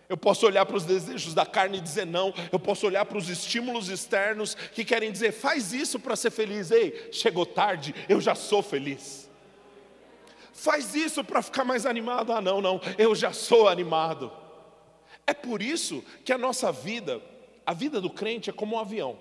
[0.07, 2.33] Eu posso olhar para os desejos da carne e dizer não.
[2.49, 6.71] Eu posso olhar para os estímulos externos que querem dizer, faz isso para ser feliz.
[6.71, 9.26] Ei, chegou tarde, eu já sou feliz
[10.57, 12.33] faz isso para ficar mais animado.
[12.33, 14.31] Ah, não, não, eu já sou animado.
[15.25, 17.21] É por isso que a nossa vida,
[17.65, 19.19] a vida do crente é como um avião.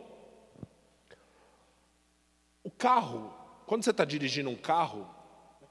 [2.65, 3.33] O carro,
[3.67, 5.07] quando você está dirigindo um carro,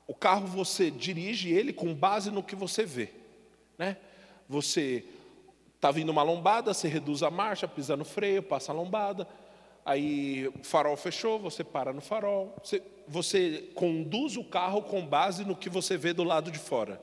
[0.08, 3.12] o carro você dirige ele com base no que você vê,
[3.78, 3.98] né?
[4.48, 5.04] Você
[5.76, 9.28] está vindo uma lombada, você reduz a marcha, pisa no freio, passa a lombada,
[9.86, 15.46] aí o farol fechou, você para no farol, você você conduz o carro com base
[15.46, 17.02] no que você vê do lado de fora.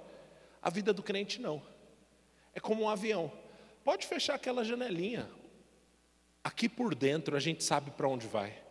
[0.61, 1.63] A vida do crente não.
[2.55, 3.33] É como um avião.
[3.85, 5.29] Pode fechar aquela janelinha.
[6.43, 8.62] Aqui por dentro a gente sabe para onde vai.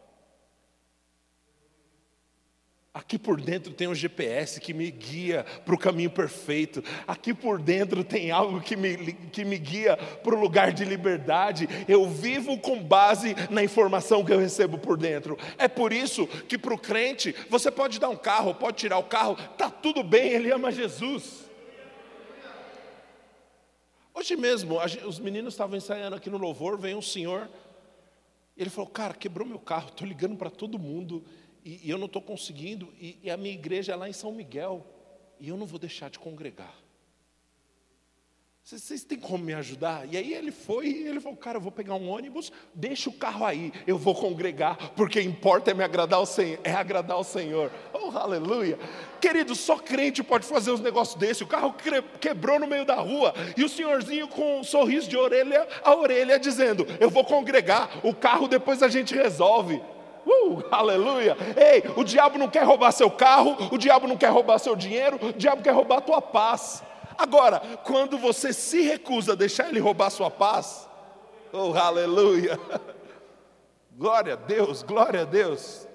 [2.94, 6.84] Aqui por dentro tem um GPS que me guia para o caminho perfeito.
[7.08, 11.70] Aqui por dentro tem algo que me, que me guia para o lugar de liberdade.
[11.88, 15.38] Eu vivo com base na informação que eu recebo por dentro.
[15.58, 19.06] É por isso que para o crente, você pode dar um carro, pode tirar o
[19.06, 21.50] carro, está tudo bem, ele ama Jesus.
[24.14, 24.78] Hoje mesmo,
[25.08, 27.50] os meninos estavam ensaiando aqui no louvor, veio um senhor,
[28.58, 31.24] ele falou: Cara, quebrou meu carro, estou ligando para todo mundo
[31.64, 34.32] e, e eu não estou conseguindo, e, e a minha igreja é lá em São
[34.32, 34.86] Miguel,
[35.40, 36.82] e eu não vou deixar de congregar.
[38.64, 40.08] Vocês, têm como me ajudar?
[40.10, 43.14] E aí ele foi e ele falou: Cara, eu vou pegar um ônibus, deixa o
[43.14, 47.24] carro aí, eu vou congregar, porque importa é me agradar ao Senhor, é agradar ao
[47.24, 47.72] Senhor.
[47.92, 48.78] Oh, aleluia!
[49.20, 51.44] Querido, só crente pode fazer uns negócios desse.
[51.44, 51.76] O carro
[52.22, 56.40] quebrou no meio da rua e o senhorzinho com um sorriso de orelha a orelha
[56.40, 59.82] dizendo: Eu vou congregar, o carro depois a gente resolve.
[60.26, 61.36] Uh, aleluia!
[61.58, 65.18] Ei, o diabo não quer roubar seu carro, o diabo não quer roubar seu dinheiro,
[65.22, 66.84] o diabo quer roubar a tua paz.
[67.18, 70.88] Agora, quando você se recusa a deixar ele roubar sua paz,
[71.52, 72.60] oh, aleluia!
[73.98, 75.88] Glória a Deus, glória a Deus.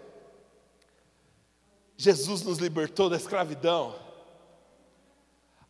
[1.97, 3.95] Jesus nos libertou da escravidão.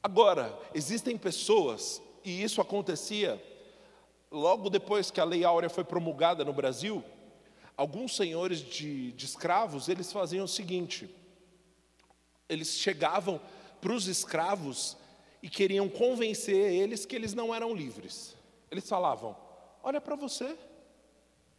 [0.02, 3.40] Agora, existem pessoas, e isso acontecia
[4.30, 7.02] logo depois que a Lei Áurea foi promulgada no Brasil,
[7.76, 11.08] alguns senhores de, de escravos, eles faziam o seguinte:
[12.48, 13.40] eles chegavam
[13.80, 14.96] para os escravos
[15.42, 18.34] e queriam convencer eles que eles não eram livres.
[18.70, 19.36] Eles falavam:
[19.82, 20.56] Olha para você,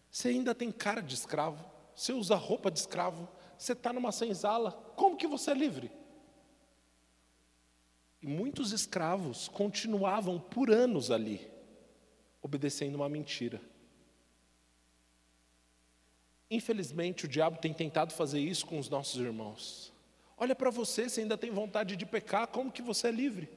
[0.10, 1.63] você ainda tem cara de escravo,
[1.95, 3.27] você usa roupa de escravo,
[3.58, 5.91] você está numa senzala, como que você é livre?
[8.21, 11.47] E muitos escravos continuavam por anos ali,
[12.41, 13.62] obedecendo uma mentira.
[16.50, 19.94] Infelizmente, o diabo tem tentado fazer isso com os nossos irmãos.
[20.38, 23.50] Olha para você, você ainda tem vontade de pecar, como que você é livre?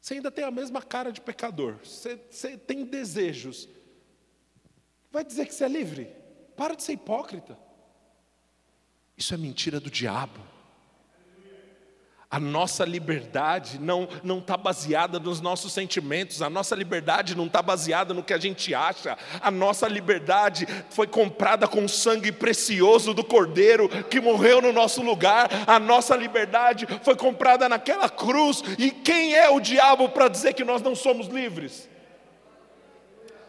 [0.00, 3.68] Você ainda tem a mesma cara de pecador, você, você tem desejos.
[5.10, 6.06] Vai dizer que você é livre?
[6.56, 7.58] Para de ser hipócrita.
[9.16, 10.51] Isso é mentira do diabo.
[12.32, 17.60] A nossa liberdade não não está baseada nos nossos sentimentos, a nossa liberdade não está
[17.60, 19.18] baseada no que a gente acha.
[19.38, 25.02] A nossa liberdade foi comprada com o sangue precioso do Cordeiro que morreu no nosso
[25.02, 25.50] lugar.
[25.66, 28.62] A nossa liberdade foi comprada naquela cruz.
[28.78, 31.86] E quem é o diabo para dizer que nós não somos livres?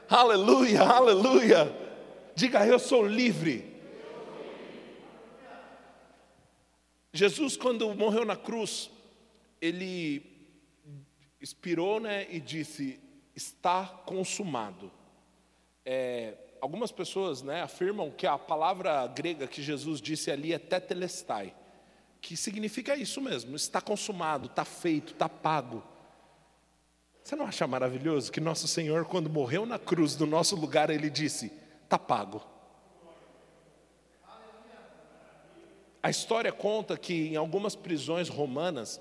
[0.10, 1.74] Aleluia, aleluia.
[2.36, 3.73] Diga eu sou livre.
[7.14, 8.90] Jesus, quando morreu na cruz,
[9.62, 10.26] ele
[11.40, 13.00] expirou né, e disse:
[13.36, 14.92] Está consumado.
[15.86, 21.54] É, algumas pessoas né, afirmam que a palavra grega que Jesus disse ali é tetelestai,
[22.20, 25.84] que significa isso mesmo: está consumado, está feito, está pago.
[27.24, 31.12] Você não acha maravilhoso que nosso Senhor, quando morreu na cruz do nosso lugar, ele
[31.12, 32.53] disse: Está pago.
[36.04, 39.00] A história conta que em algumas prisões romanas,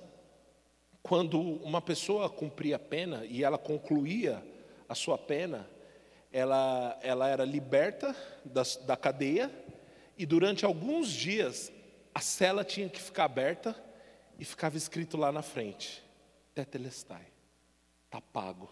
[1.03, 4.41] quando uma pessoa cumpria a pena e ela concluía
[4.88, 5.69] a sua pena,
[6.33, 9.51] ela, ela era liberta da, da cadeia
[10.17, 11.73] e durante alguns dias
[12.15, 13.75] a cela tinha que ficar aberta
[14.38, 16.05] e ficava escrito lá na frente:
[16.55, 17.27] Tetelestai,
[18.07, 18.71] está pago.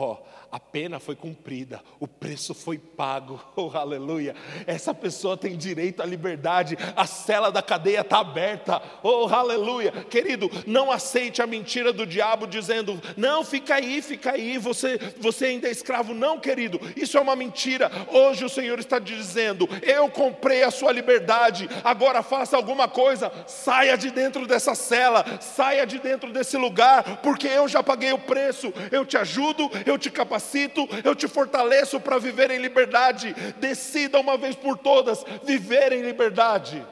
[0.00, 0.16] Ó, oh,
[0.50, 4.32] a pena foi cumprida, o preço foi pago, oh aleluia.
[4.64, 9.90] Essa pessoa tem direito à liberdade, a cela da cadeia está aberta, oh aleluia.
[10.08, 15.46] Querido, não aceite a mentira do diabo dizendo, não, fica aí, fica aí, você, você
[15.46, 16.14] ainda é escravo.
[16.14, 17.90] Não, querido, isso é uma mentira.
[18.12, 23.98] Hoje o Senhor está dizendo, eu comprei a sua liberdade, agora faça alguma coisa, saia
[23.98, 28.72] de dentro dessa cela, saia de dentro desse lugar, porque eu já paguei o preço,
[28.92, 33.34] eu te ajudo, eu te capacito, eu te fortaleço para viver em liberdade.
[33.58, 36.86] Decida uma vez por todas viver em liberdade.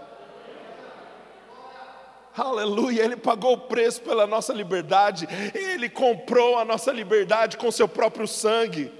[2.36, 7.88] Aleluia, Ele pagou o preço pela nossa liberdade, Ele comprou a nossa liberdade com seu
[7.88, 8.92] próprio sangue.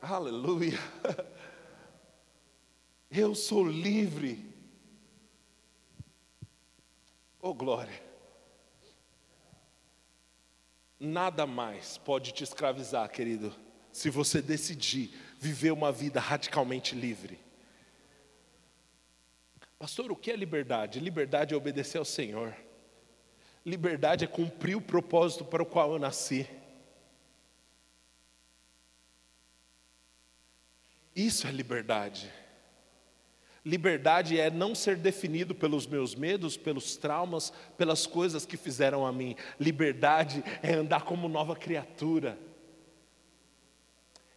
[0.00, 0.78] Aleluia,
[3.10, 4.48] eu sou livre.
[7.40, 8.07] Oh glória.
[11.00, 13.54] Nada mais pode te escravizar, querido,
[13.92, 17.38] se você decidir viver uma vida radicalmente livre.
[19.78, 20.98] Pastor, o que é liberdade?
[20.98, 22.54] Liberdade é obedecer ao Senhor.
[23.64, 26.48] Liberdade é cumprir o propósito para o qual eu nasci.
[31.14, 32.32] Isso é liberdade.
[33.64, 39.12] Liberdade é não ser definido pelos meus medos, pelos traumas, pelas coisas que fizeram a
[39.12, 39.36] mim.
[39.58, 42.38] Liberdade é andar como nova criatura.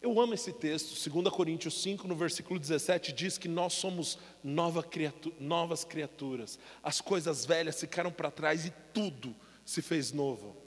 [0.02, 4.82] Eu amo esse texto, 2 Coríntios 5, no versículo 17, diz que nós somos nova
[4.82, 6.58] criatura, novas criaturas.
[6.82, 10.58] As coisas velhas ficaram para trás e tudo se fez novo.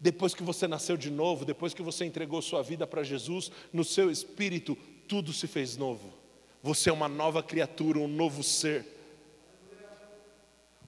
[0.00, 3.84] Depois que você nasceu de novo, depois que você entregou sua vida para Jesus, no
[3.84, 6.15] seu espírito, tudo se fez novo.
[6.66, 8.84] Você é uma nova criatura, um novo ser.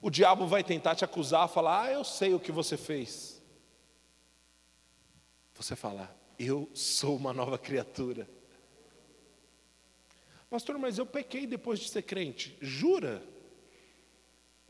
[0.01, 3.41] O diabo vai tentar te acusar, falar: Ah, eu sei o que você fez.
[5.53, 8.29] Você fala: Eu sou uma nova criatura.
[10.49, 12.57] Pastor, mas eu pequei depois de ser crente.
[12.59, 13.23] Jura?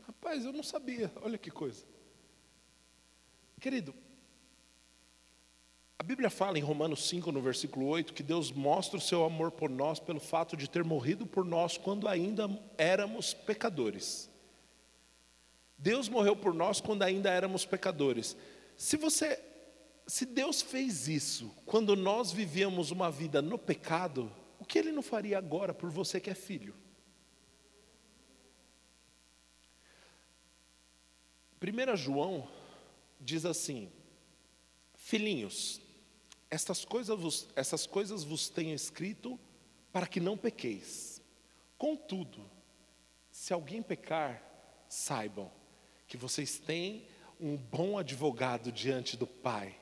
[0.06, 1.10] Rapaz, eu não sabia.
[1.22, 1.84] Olha que coisa.
[3.60, 3.92] Querido,
[6.00, 9.50] a Bíblia fala em Romanos 5, no versículo 8, que Deus mostra o seu amor
[9.50, 14.30] por nós pelo fato de ter morrido por nós quando ainda éramos pecadores.
[15.76, 18.34] Deus morreu por nós quando ainda éramos pecadores.
[18.78, 19.38] Se você
[20.06, 25.02] se Deus fez isso quando nós vivíamos uma vida no pecado, o que ele não
[25.02, 26.74] faria agora por você que é filho?
[31.62, 32.48] 1 João
[33.20, 33.92] diz assim:
[34.94, 35.89] Filhinhos,
[36.50, 39.38] estas coisas, vos, essas coisas vos tenho escrito
[39.92, 41.22] para que não pequeis.
[41.78, 42.50] Contudo,
[43.30, 44.42] se alguém pecar,
[44.88, 45.50] saibam
[46.08, 47.06] que vocês têm
[47.38, 49.76] um bom advogado diante do Pai.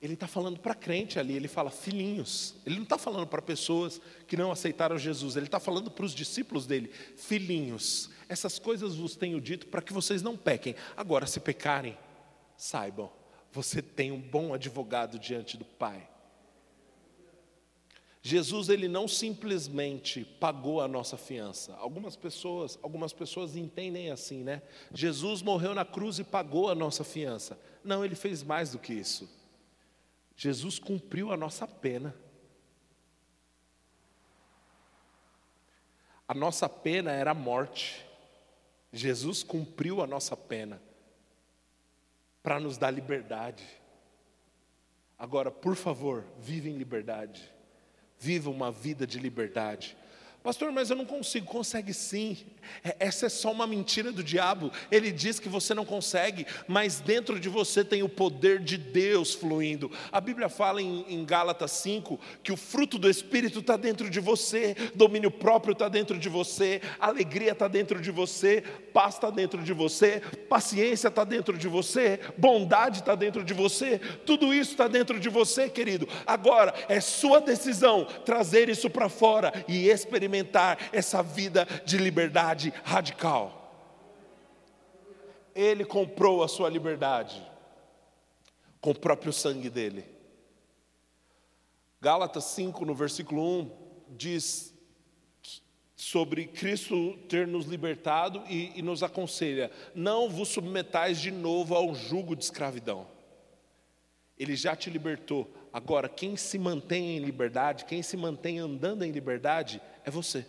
[0.00, 2.54] Ele está falando para crente ali, ele fala filhinhos.
[2.64, 6.14] Ele não está falando para pessoas que não aceitaram Jesus, ele está falando para os
[6.14, 8.08] discípulos dele, filhinhos.
[8.28, 10.74] Essas coisas vos tenho dito para que vocês não pequem.
[10.96, 11.98] Agora, se pecarem,
[12.56, 13.17] saibam
[13.52, 16.08] você tem um bom advogado diante do Pai.
[18.20, 21.74] Jesus ele não simplesmente pagou a nossa fiança.
[21.76, 24.60] Algumas pessoas, algumas pessoas entendem assim, né?
[24.92, 27.58] Jesus morreu na cruz e pagou a nossa fiança.
[27.82, 29.30] Não, ele fez mais do que isso.
[30.36, 32.14] Jesus cumpriu a nossa pena.
[36.26, 38.04] A nossa pena era a morte.
[38.92, 40.82] Jesus cumpriu a nossa pena
[42.48, 43.62] para nos dar liberdade.
[45.18, 47.42] Agora, por favor, viva em liberdade.
[48.18, 49.94] Viva uma vida de liberdade.
[50.48, 51.44] Pastor, mas eu não consigo.
[51.44, 52.34] Consegue sim.
[52.84, 54.72] É, essa é só uma mentira do diabo.
[54.90, 59.34] Ele diz que você não consegue, mas dentro de você tem o poder de Deus
[59.34, 59.90] fluindo.
[60.10, 64.20] A Bíblia fala em, em Gálatas 5 que o fruto do Espírito está dentro de
[64.20, 69.62] você, domínio próprio está dentro de você, alegria está dentro de você, paz está dentro
[69.62, 74.88] de você, paciência está dentro de você, bondade está dentro de você, tudo isso está
[74.88, 76.08] dentro de você, querido.
[76.26, 80.37] Agora é sua decisão trazer isso para fora e experimentar
[80.92, 83.54] essa vida de liberdade liberdade radical.
[85.54, 87.42] Ele comprou a sua liberdade
[88.80, 90.04] com o próprio sangue dele.
[92.00, 93.70] Gálatas 5, no versículo 1,
[94.10, 94.74] diz
[95.96, 101.94] sobre Cristo ter nos libertado e, e nos aconselha: não vos submetais de novo ao
[101.94, 103.06] jugo de escravidão.
[104.38, 105.52] Ele já te libertou.
[105.72, 110.44] Agora, quem se mantém em liberdade, quem se mantém andando em liberdade, é você.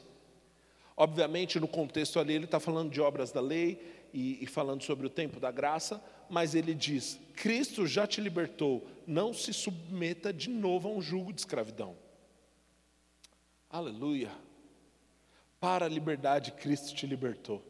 [0.98, 5.06] Obviamente, no contexto ali, ele está falando de obras da lei e, e falando sobre
[5.06, 10.50] o tempo da graça, mas ele diz: Cristo já te libertou, não se submeta de
[10.50, 11.96] novo a um jugo de escravidão.
[13.70, 14.32] Aleluia.
[15.60, 17.64] Para a liberdade, Cristo te libertou.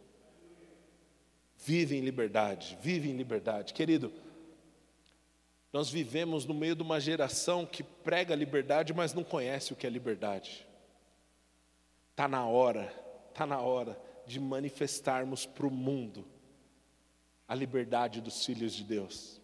[1.58, 3.74] Vive em liberdade, vive em liberdade.
[3.74, 4.14] Querido,
[5.74, 9.86] nós vivemos no meio de uma geração que prega liberdade, mas não conhece o que
[9.86, 10.69] é liberdade.
[12.20, 12.94] Está na hora,
[13.30, 13.98] está na hora
[14.28, 16.28] de manifestarmos para o mundo
[17.48, 19.40] a liberdade dos filhos de Deus.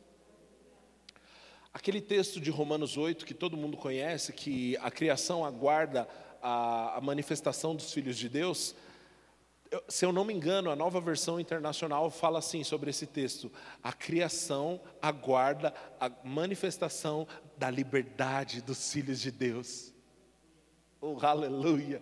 [1.73, 6.05] Aquele texto de Romanos 8 que todo mundo conhece, que a criação aguarda
[6.41, 8.75] a, a manifestação dos filhos de Deus,
[9.71, 13.49] eu, se eu não me engano, a nova versão internacional fala assim sobre esse texto:
[13.81, 17.25] a criação aguarda a manifestação
[17.57, 19.94] da liberdade dos filhos de Deus.
[21.07, 22.01] Oh, aleluia!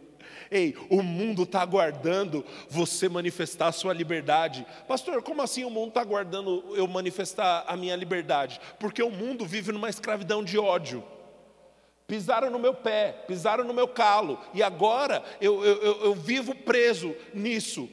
[0.49, 4.65] Ei, o mundo está aguardando você manifestar a sua liberdade.
[4.87, 8.61] Pastor, como assim o mundo está aguardando eu manifestar a minha liberdade?
[8.79, 11.03] Porque o mundo vive numa escravidão de ódio.
[12.07, 17.13] Pisaram no meu pé, pisaram no meu calo, e agora eu, eu, eu vivo preso
[17.33, 17.89] nisso.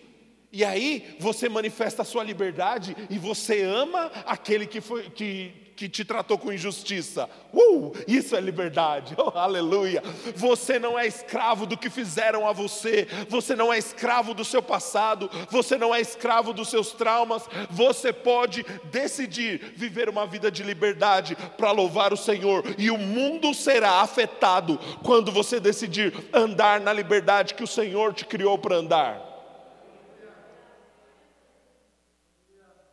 [0.52, 5.88] E aí você manifesta a sua liberdade e você ama aquele que, foi, que, que
[5.88, 7.26] te tratou com injustiça.
[7.54, 9.16] Uh, isso é liberdade.
[9.20, 10.02] Oh, aleluia.
[10.34, 13.06] Você não é escravo do que fizeram a você.
[13.28, 15.30] Você não é escravo do seu passado.
[15.50, 17.46] Você não é escravo dos seus traumas.
[17.70, 22.64] Você pode decidir viver uma vida de liberdade para louvar o Senhor.
[22.78, 28.24] E o mundo será afetado quando você decidir andar na liberdade que o Senhor te
[28.24, 29.20] criou para andar.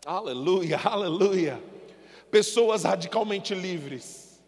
[0.05, 1.76] Aleluia, aleluia
[2.31, 4.41] pessoas radicalmente livres.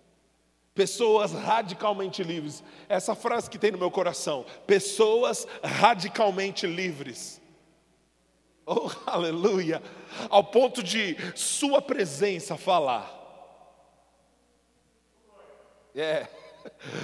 [0.74, 2.64] Pessoas radicalmente livres.
[2.88, 7.42] Essa frase que tem no meu coração: pessoas radicalmente livres.
[8.66, 9.82] Oh, aleluia!
[10.30, 13.18] Ao ponto de Sua presença falar.
[15.96, 16.28] É.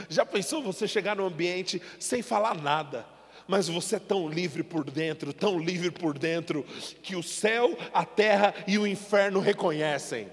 [0.07, 3.05] Já pensou você chegar no ambiente sem falar nada?
[3.47, 6.63] mas você é tão livre por dentro, tão livre por dentro,
[7.03, 10.30] que o céu, a terra e o inferno reconhecem.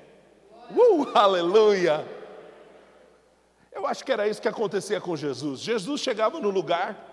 [0.70, 2.06] Uh, aleluia!
[3.72, 5.60] Eu acho que era isso que acontecia com Jesus.
[5.60, 7.08] Jesus chegava no lugar,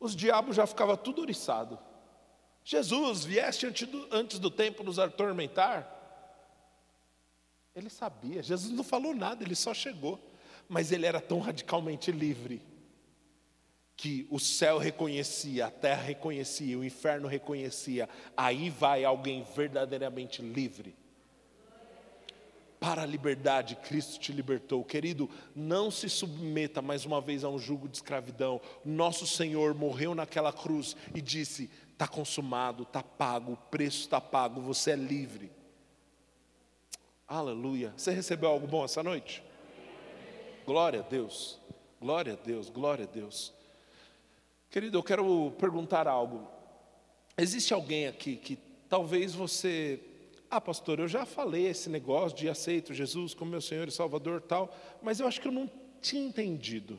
[0.00, 1.78] os diabos já ficavam tudo oriçado.
[2.64, 5.94] Jesus, vieste antes do, antes do tempo nos atormentar.
[7.74, 10.18] Ele sabia, Jesus não falou nada, ele só chegou.
[10.68, 12.60] Mas ele era tão radicalmente livre
[13.96, 18.08] que o céu reconhecia, a terra reconhecia, o inferno reconhecia.
[18.36, 20.97] Aí vai alguém verdadeiramente livre
[22.80, 24.84] para a liberdade, Cristo te libertou.
[24.84, 28.60] Querido, não se submeta mais uma vez a um jugo de escravidão.
[28.84, 34.60] Nosso Senhor morreu naquela cruz e disse: está consumado, está pago, o preço está pago,
[34.60, 35.50] você é livre.
[37.26, 37.92] Aleluia.
[37.96, 39.42] Você recebeu algo bom essa noite?
[40.64, 41.58] Glória a Deus,
[42.00, 43.52] glória a Deus, glória a Deus.
[44.70, 46.46] Querido, eu quero perguntar algo.
[47.36, 48.56] Existe alguém aqui que
[48.88, 50.00] talvez você
[50.50, 54.40] ah, pastor, eu já falei esse negócio de aceito Jesus como meu Senhor e Salvador
[54.40, 55.70] tal, mas eu acho que eu não
[56.00, 56.98] tinha entendido.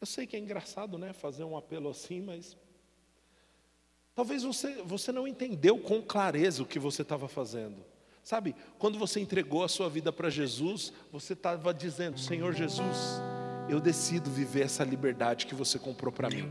[0.00, 2.56] Eu sei que é engraçado, né, fazer um apelo assim, mas
[4.14, 7.82] talvez você, você não entendeu com clareza o que você estava fazendo.
[8.22, 13.20] Sabe, quando você entregou a sua vida para Jesus, você estava dizendo: Senhor Jesus,
[13.68, 16.44] eu decido viver essa liberdade que você comprou para mim.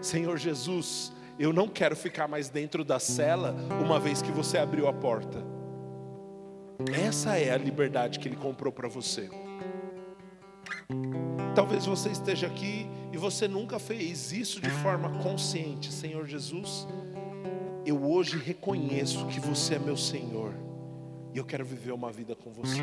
[0.00, 3.54] Senhor Jesus, eu não quero ficar mais dentro da cela
[3.84, 5.38] uma vez que você abriu a porta.
[6.92, 9.30] Essa é a liberdade que Ele comprou para você.
[11.54, 15.92] Talvez você esteja aqui e você nunca fez isso de forma consciente.
[15.92, 16.86] Senhor Jesus,
[17.84, 20.54] eu hoje reconheço que você é meu Senhor
[21.32, 22.80] e eu quero viver uma vida com você.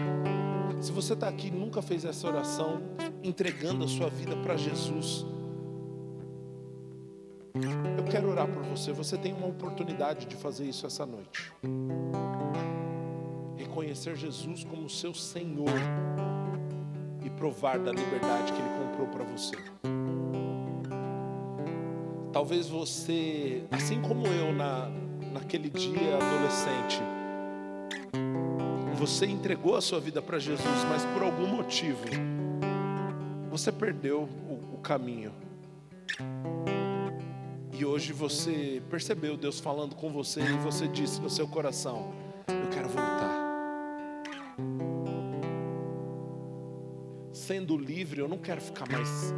[0.82, 2.82] Se você está aqui e nunca fez essa oração,
[3.24, 5.26] entregando a sua vida para Jesus,
[7.98, 8.92] eu quero orar por você.
[8.92, 11.52] Você tem uma oportunidade de fazer isso essa noite.
[13.58, 15.70] Reconhecer Jesus como seu Senhor
[17.24, 19.56] e provar da liberdade que Ele comprou para você.
[22.32, 24.90] Talvez você, assim como eu na,
[25.34, 27.02] naquele dia adolescente,
[28.96, 32.06] você entregou a sua vida para Jesus, mas por algum motivo
[33.50, 35.34] você perdeu o, o caminho.
[37.80, 42.14] E hoje você percebeu Deus falando com você e você disse no seu coração:
[42.46, 43.40] Eu quero voltar.
[47.32, 49.34] Sendo livre, eu não quero ficar mais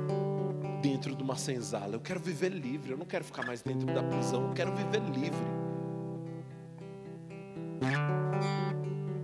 [0.81, 1.93] dentro de uma senzala.
[1.93, 2.93] Eu quero viver livre.
[2.93, 4.47] Eu não quero ficar mais dentro da prisão.
[4.47, 5.45] Eu quero viver livre.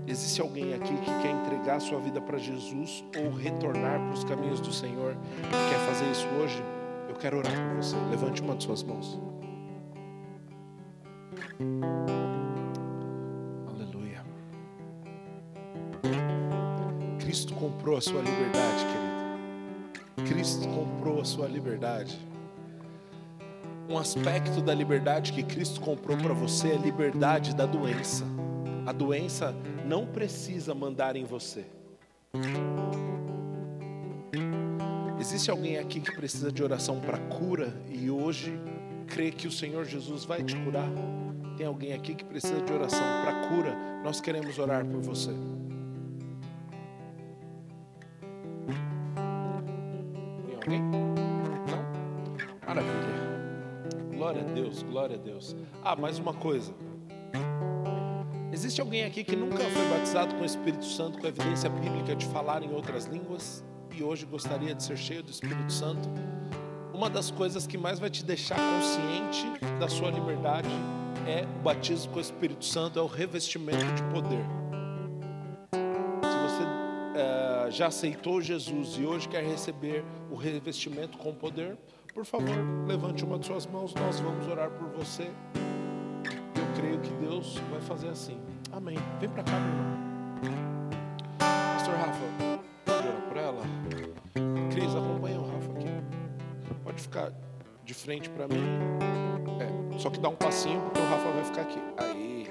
[0.06, 4.60] Existe alguém aqui que quer entregar sua vida para Jesus ou retornar para os caminhos
[4.60, 5.18] do Senhor?
[5.72, 6.77] Quer fazer isso hoje?
[7.20, 7.96] Quero orar por você.
[8.12, 9.20] Levante uma de suas mãos.
[13.68, 14.24] Aleluia.
[17.20, 20.30] Cristo comprou a sua liberdade, querido.
[20.30, 22.20] Cristo comprou a sua liberdade.
[23.90, 28.26] Um aspecto da liberdade que Cristo comprou para você é a liberdade da doença.
[28.86, 29.56] A doença
[29.86, 31.66] não precisa mandar em você.
[35.28, 38.58] Existe alguém aqui que precisa de oração para cura e hoje
[39.08, 40.88] crê que o Senhor Jesus vai te curar?
[41.58, 43.76] Tem alguém aqui que precisa de oração para cura?
[44.06, 45.32] Nós queremos orar por você.
[50.46, 50.82] Tem alguém?
[50.82, 51.84] Não?
[52.66, 54.14] Maravilha.
[54.16, 55.58] Glória a Deus, glória a Deus.
[55.84, 56.74] Ah, mais uma coisa.
[58.50, 62.26] Existe alguém aqui que nunca foi batizado com o Espírito Santo, com evidência bíblica de
[62.28, 63.62] falar em outras línguas
[64.00, 66.10] e hoje gostaria de ser cheio do Espírito Santo?
[66.94, 69.46] Uma das coisas que mais vai te deixar consciente
[69.80, 70.70] da sua liberdade
[71.28, 74.44] é o batismo com o Espírito Santo, é o revestimento de poder.
[76.24, 76.64] Se você
[77.16, 81.78] é, já aceitou Jesus e hoje quer receber o revestimento com poder,
[82.14, 82.56] por favor,
[82.88, 85.30] levante uma de suas mãos, nós vamos orar por você
[86.78, 88.40] creio que Deus vai fazer assim.
[88.72, 88.98] Amém.
[89.20, 90.68] Vem para cá, meu irmão.
[91.40, 92.47] Pastor Rafa,
[97.88, 98.62] de frente para mim.
[99.62, 101.80] É, só que dá um passinho porque o Rafa vai ficar aqui.
[101.98, 102.48] Aí.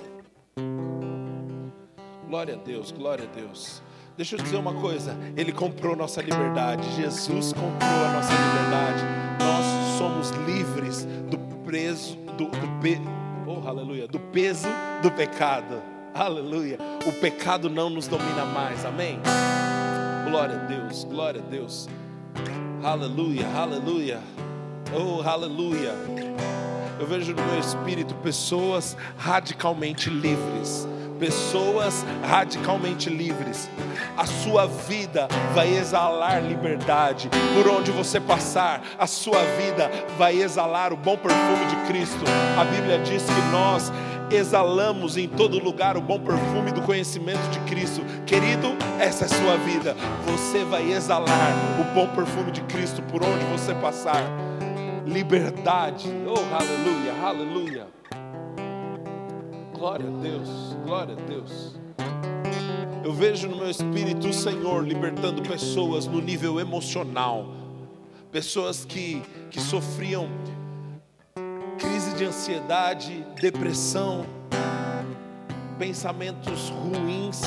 [2.27, 3.83] Glória a Deus, glória a Deus.
[4.17, 9.05] Deixa eu dizer uma coisa, Ele comprou nossa liberdade, Jesus comprou a nossa liberdade.
[9.39, 14.67] Nós somos livres do preso, do, do, oh aleluia, do peso
[15.03, 15.83] do pecado.
[16.15, 16.79] Aleluia.
[17.07, 18.87] O pecado não nos domina mais.
[18.87, 19.21] Amém.
[20.31, 21.87] Glória a Deus, glória a Deus.
[22.83, 24.46] Aleluia, aleluia.
[24.95, 25.95] Oh, aleluia.
[26.99, 30.87] Eu vejo no meu espírito pessoas radicalmente livres
[31.19, 33.69] pessoas radicalmente livres.
[34.17, 37.29] A sua vida vai exalar liberdade.
[37.55, 42.25] Por onde você passar, a sua vida vai exalar o bom perfume de Cristo.
[42.59, 43.93] A Bíblia diz que nós
[44.31, 48.03] exalamos em todo lugar o bom perfume do conhecimento de Cristo.
[48.27, 49.97] Querido, essa é a sua vida.
[50.27, 54.25] Você vai exalar o bom perfume de Cristo por onde você passar.
[55.07, 56.09] Liberdade.
[56.27, 57.87] Oh, aleluia, aleluia.
[59.73, 61.79] Glória a Deus, glória a Deus.
[63.05, 67.47] Eu vejo no meu espírito o Senhor libertando pessoas no nível emocional,
[68.33, 70.29] pessoas que, que sofriam
[71.79, 74.27] crise de ansiedade, depressão,
[75.79, 77.43] pensamentos ruins,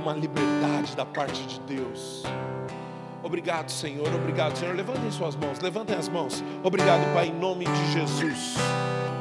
[0.00, 2.22] uma liberdade da parte de Deus.
[3.22, 4.08] Obrigado, Senhor.
[4.14, 4.74] Obrigado, Senhor.
[4.74, 5.60] Levantem suas mãos.
[5.60, 6.42] Levantem as mãos.
[6.62, 8.56] Obrigado, Pai, em nome de Jesus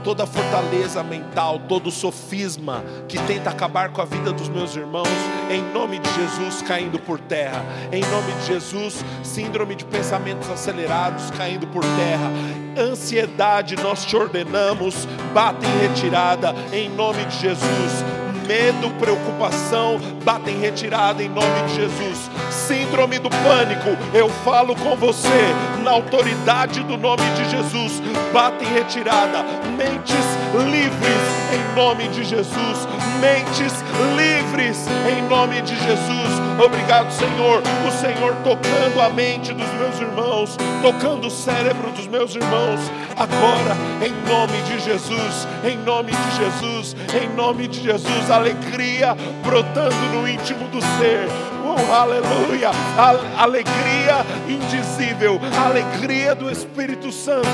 [0.03, 5.07] toda fortaleza mental, todo sofisma que tenta acabar com a vida dos meus irmãos,
[5.49, 11.29] em nome de Jesus caindo por terra, em nome de Jesus, síndrome de pensamentos acelerados
[11.31, 12.31] caindo por terra,
[12.77, 18.20] ansiedade nós te ordenamos, bata em retirada, em nome de Jesus
[18.51, 22.29] medo, preocupação, bata em retirada em nome de Jesus.
[22.49, 28.01] Síndrome do pânico, eu falo com você, na autoridade do nome de Jesus,
[28.33, 29.43] bata em retirada.
[29.77, 30.25] Mentes
[30.69, 32.87] livres em nome de Jesus.
[33.21, 33.73] Mentes
[34.17, 36.41] livres em nome de Jesus.
[36.63, 37.61] Obrigado, Senhor.
[37.87, 42.79] O Senhor tocando a mente dos meus irmãos, tocando o cérebro dos meus irmãos.
[43.15, 49.95] Agora, em nome de Jesus, em nome de Jesus, em nome de Jesus alegria brotando
[50.13, 51.27] no íntimo do ser.
[51.63, 52.71] Oh, aleluia!
[52.97, 57.47] A alegria indizível, a alegria do Espírito Santo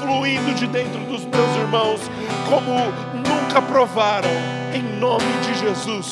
[0.00, 2.02] fluindo de dentro dos meus irmãos,
[2.48, 4.28] como nunca provaram,
[4.74, 6.10] em nome de Jesus.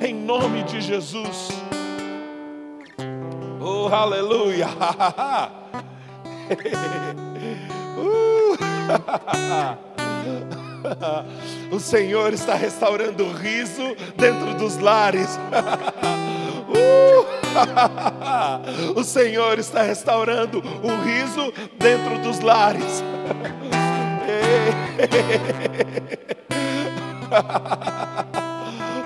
[0.00, 1.48] Em nome de Jesus.
[3.58, 4.68] Oh, aleluia!
[7.96, 8.52] uh.
[11.70, 15.38] o Senhor está restaurando o riso dentro dos lares.
[16.68, 17.32] uh!
[18.98, 23.02] o Senhor está restaurando o riso dentro dos lares.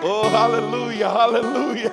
[0.03, 1.93] oh, aleluia, aleluia.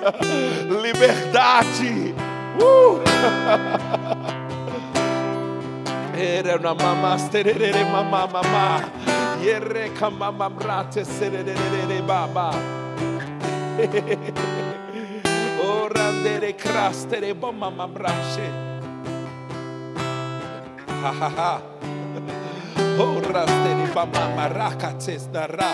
[0.82, 2.14] Liberdade.
[2.60, 4.43] Uh!
[6.16, 8.84] Era na mamasterere mama mama.
[9.42, 12.50] Yere kamamamrate serere baba.
[15.58, 18.48] Orandere krastere bomamamrashe.
[20.86, 21.62] Ha ha ha.
[22.98, 25.72] Orastere bamamarakatses dara.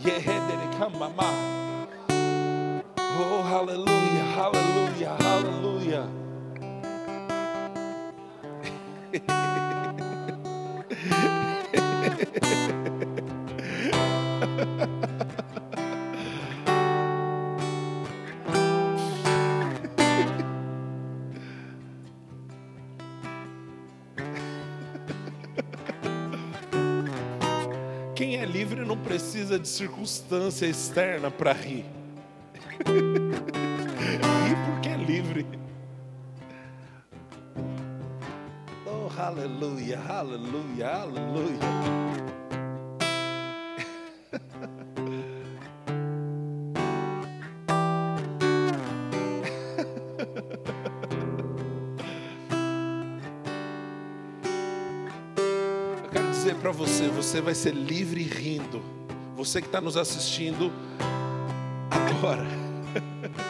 [0.00, 1.28] Yehendere kamama.
[3.16, 6.08] Oh, hallelujah, hallelujah, hallelujah.
[28.14, 31.84] Quem é livre não precisa de circunstância externa para rir.
[32.86, 35.44] rir porque é livre.
[38.86, 42.13] Oh, aleluia, aleluia, aleluia.
[57.34, 58.80] Você, vai ser livre rindo.
[59.34, 60.70] Você que está nos assistindo
[61.90, 62.46] agora.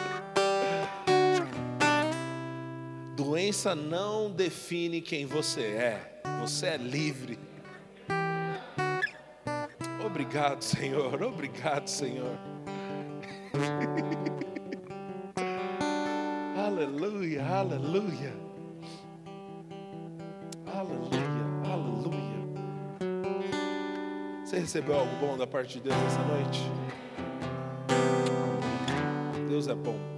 [3.15, 6.19] Doença não define quem você é.
[6.41, 7.37] Você é livre.
[10.03, 11.21] Obrigado, Senhor.
[11.21, 12.39] Obrigado, Senhor.
[16.57, 17.45] aleluia.
[17.45, 18.33] Aleluia,
[24.75, 26.69] recebeu algo bom da parte de Deus essa noite?
[29.47, 30.14] Deus é bom.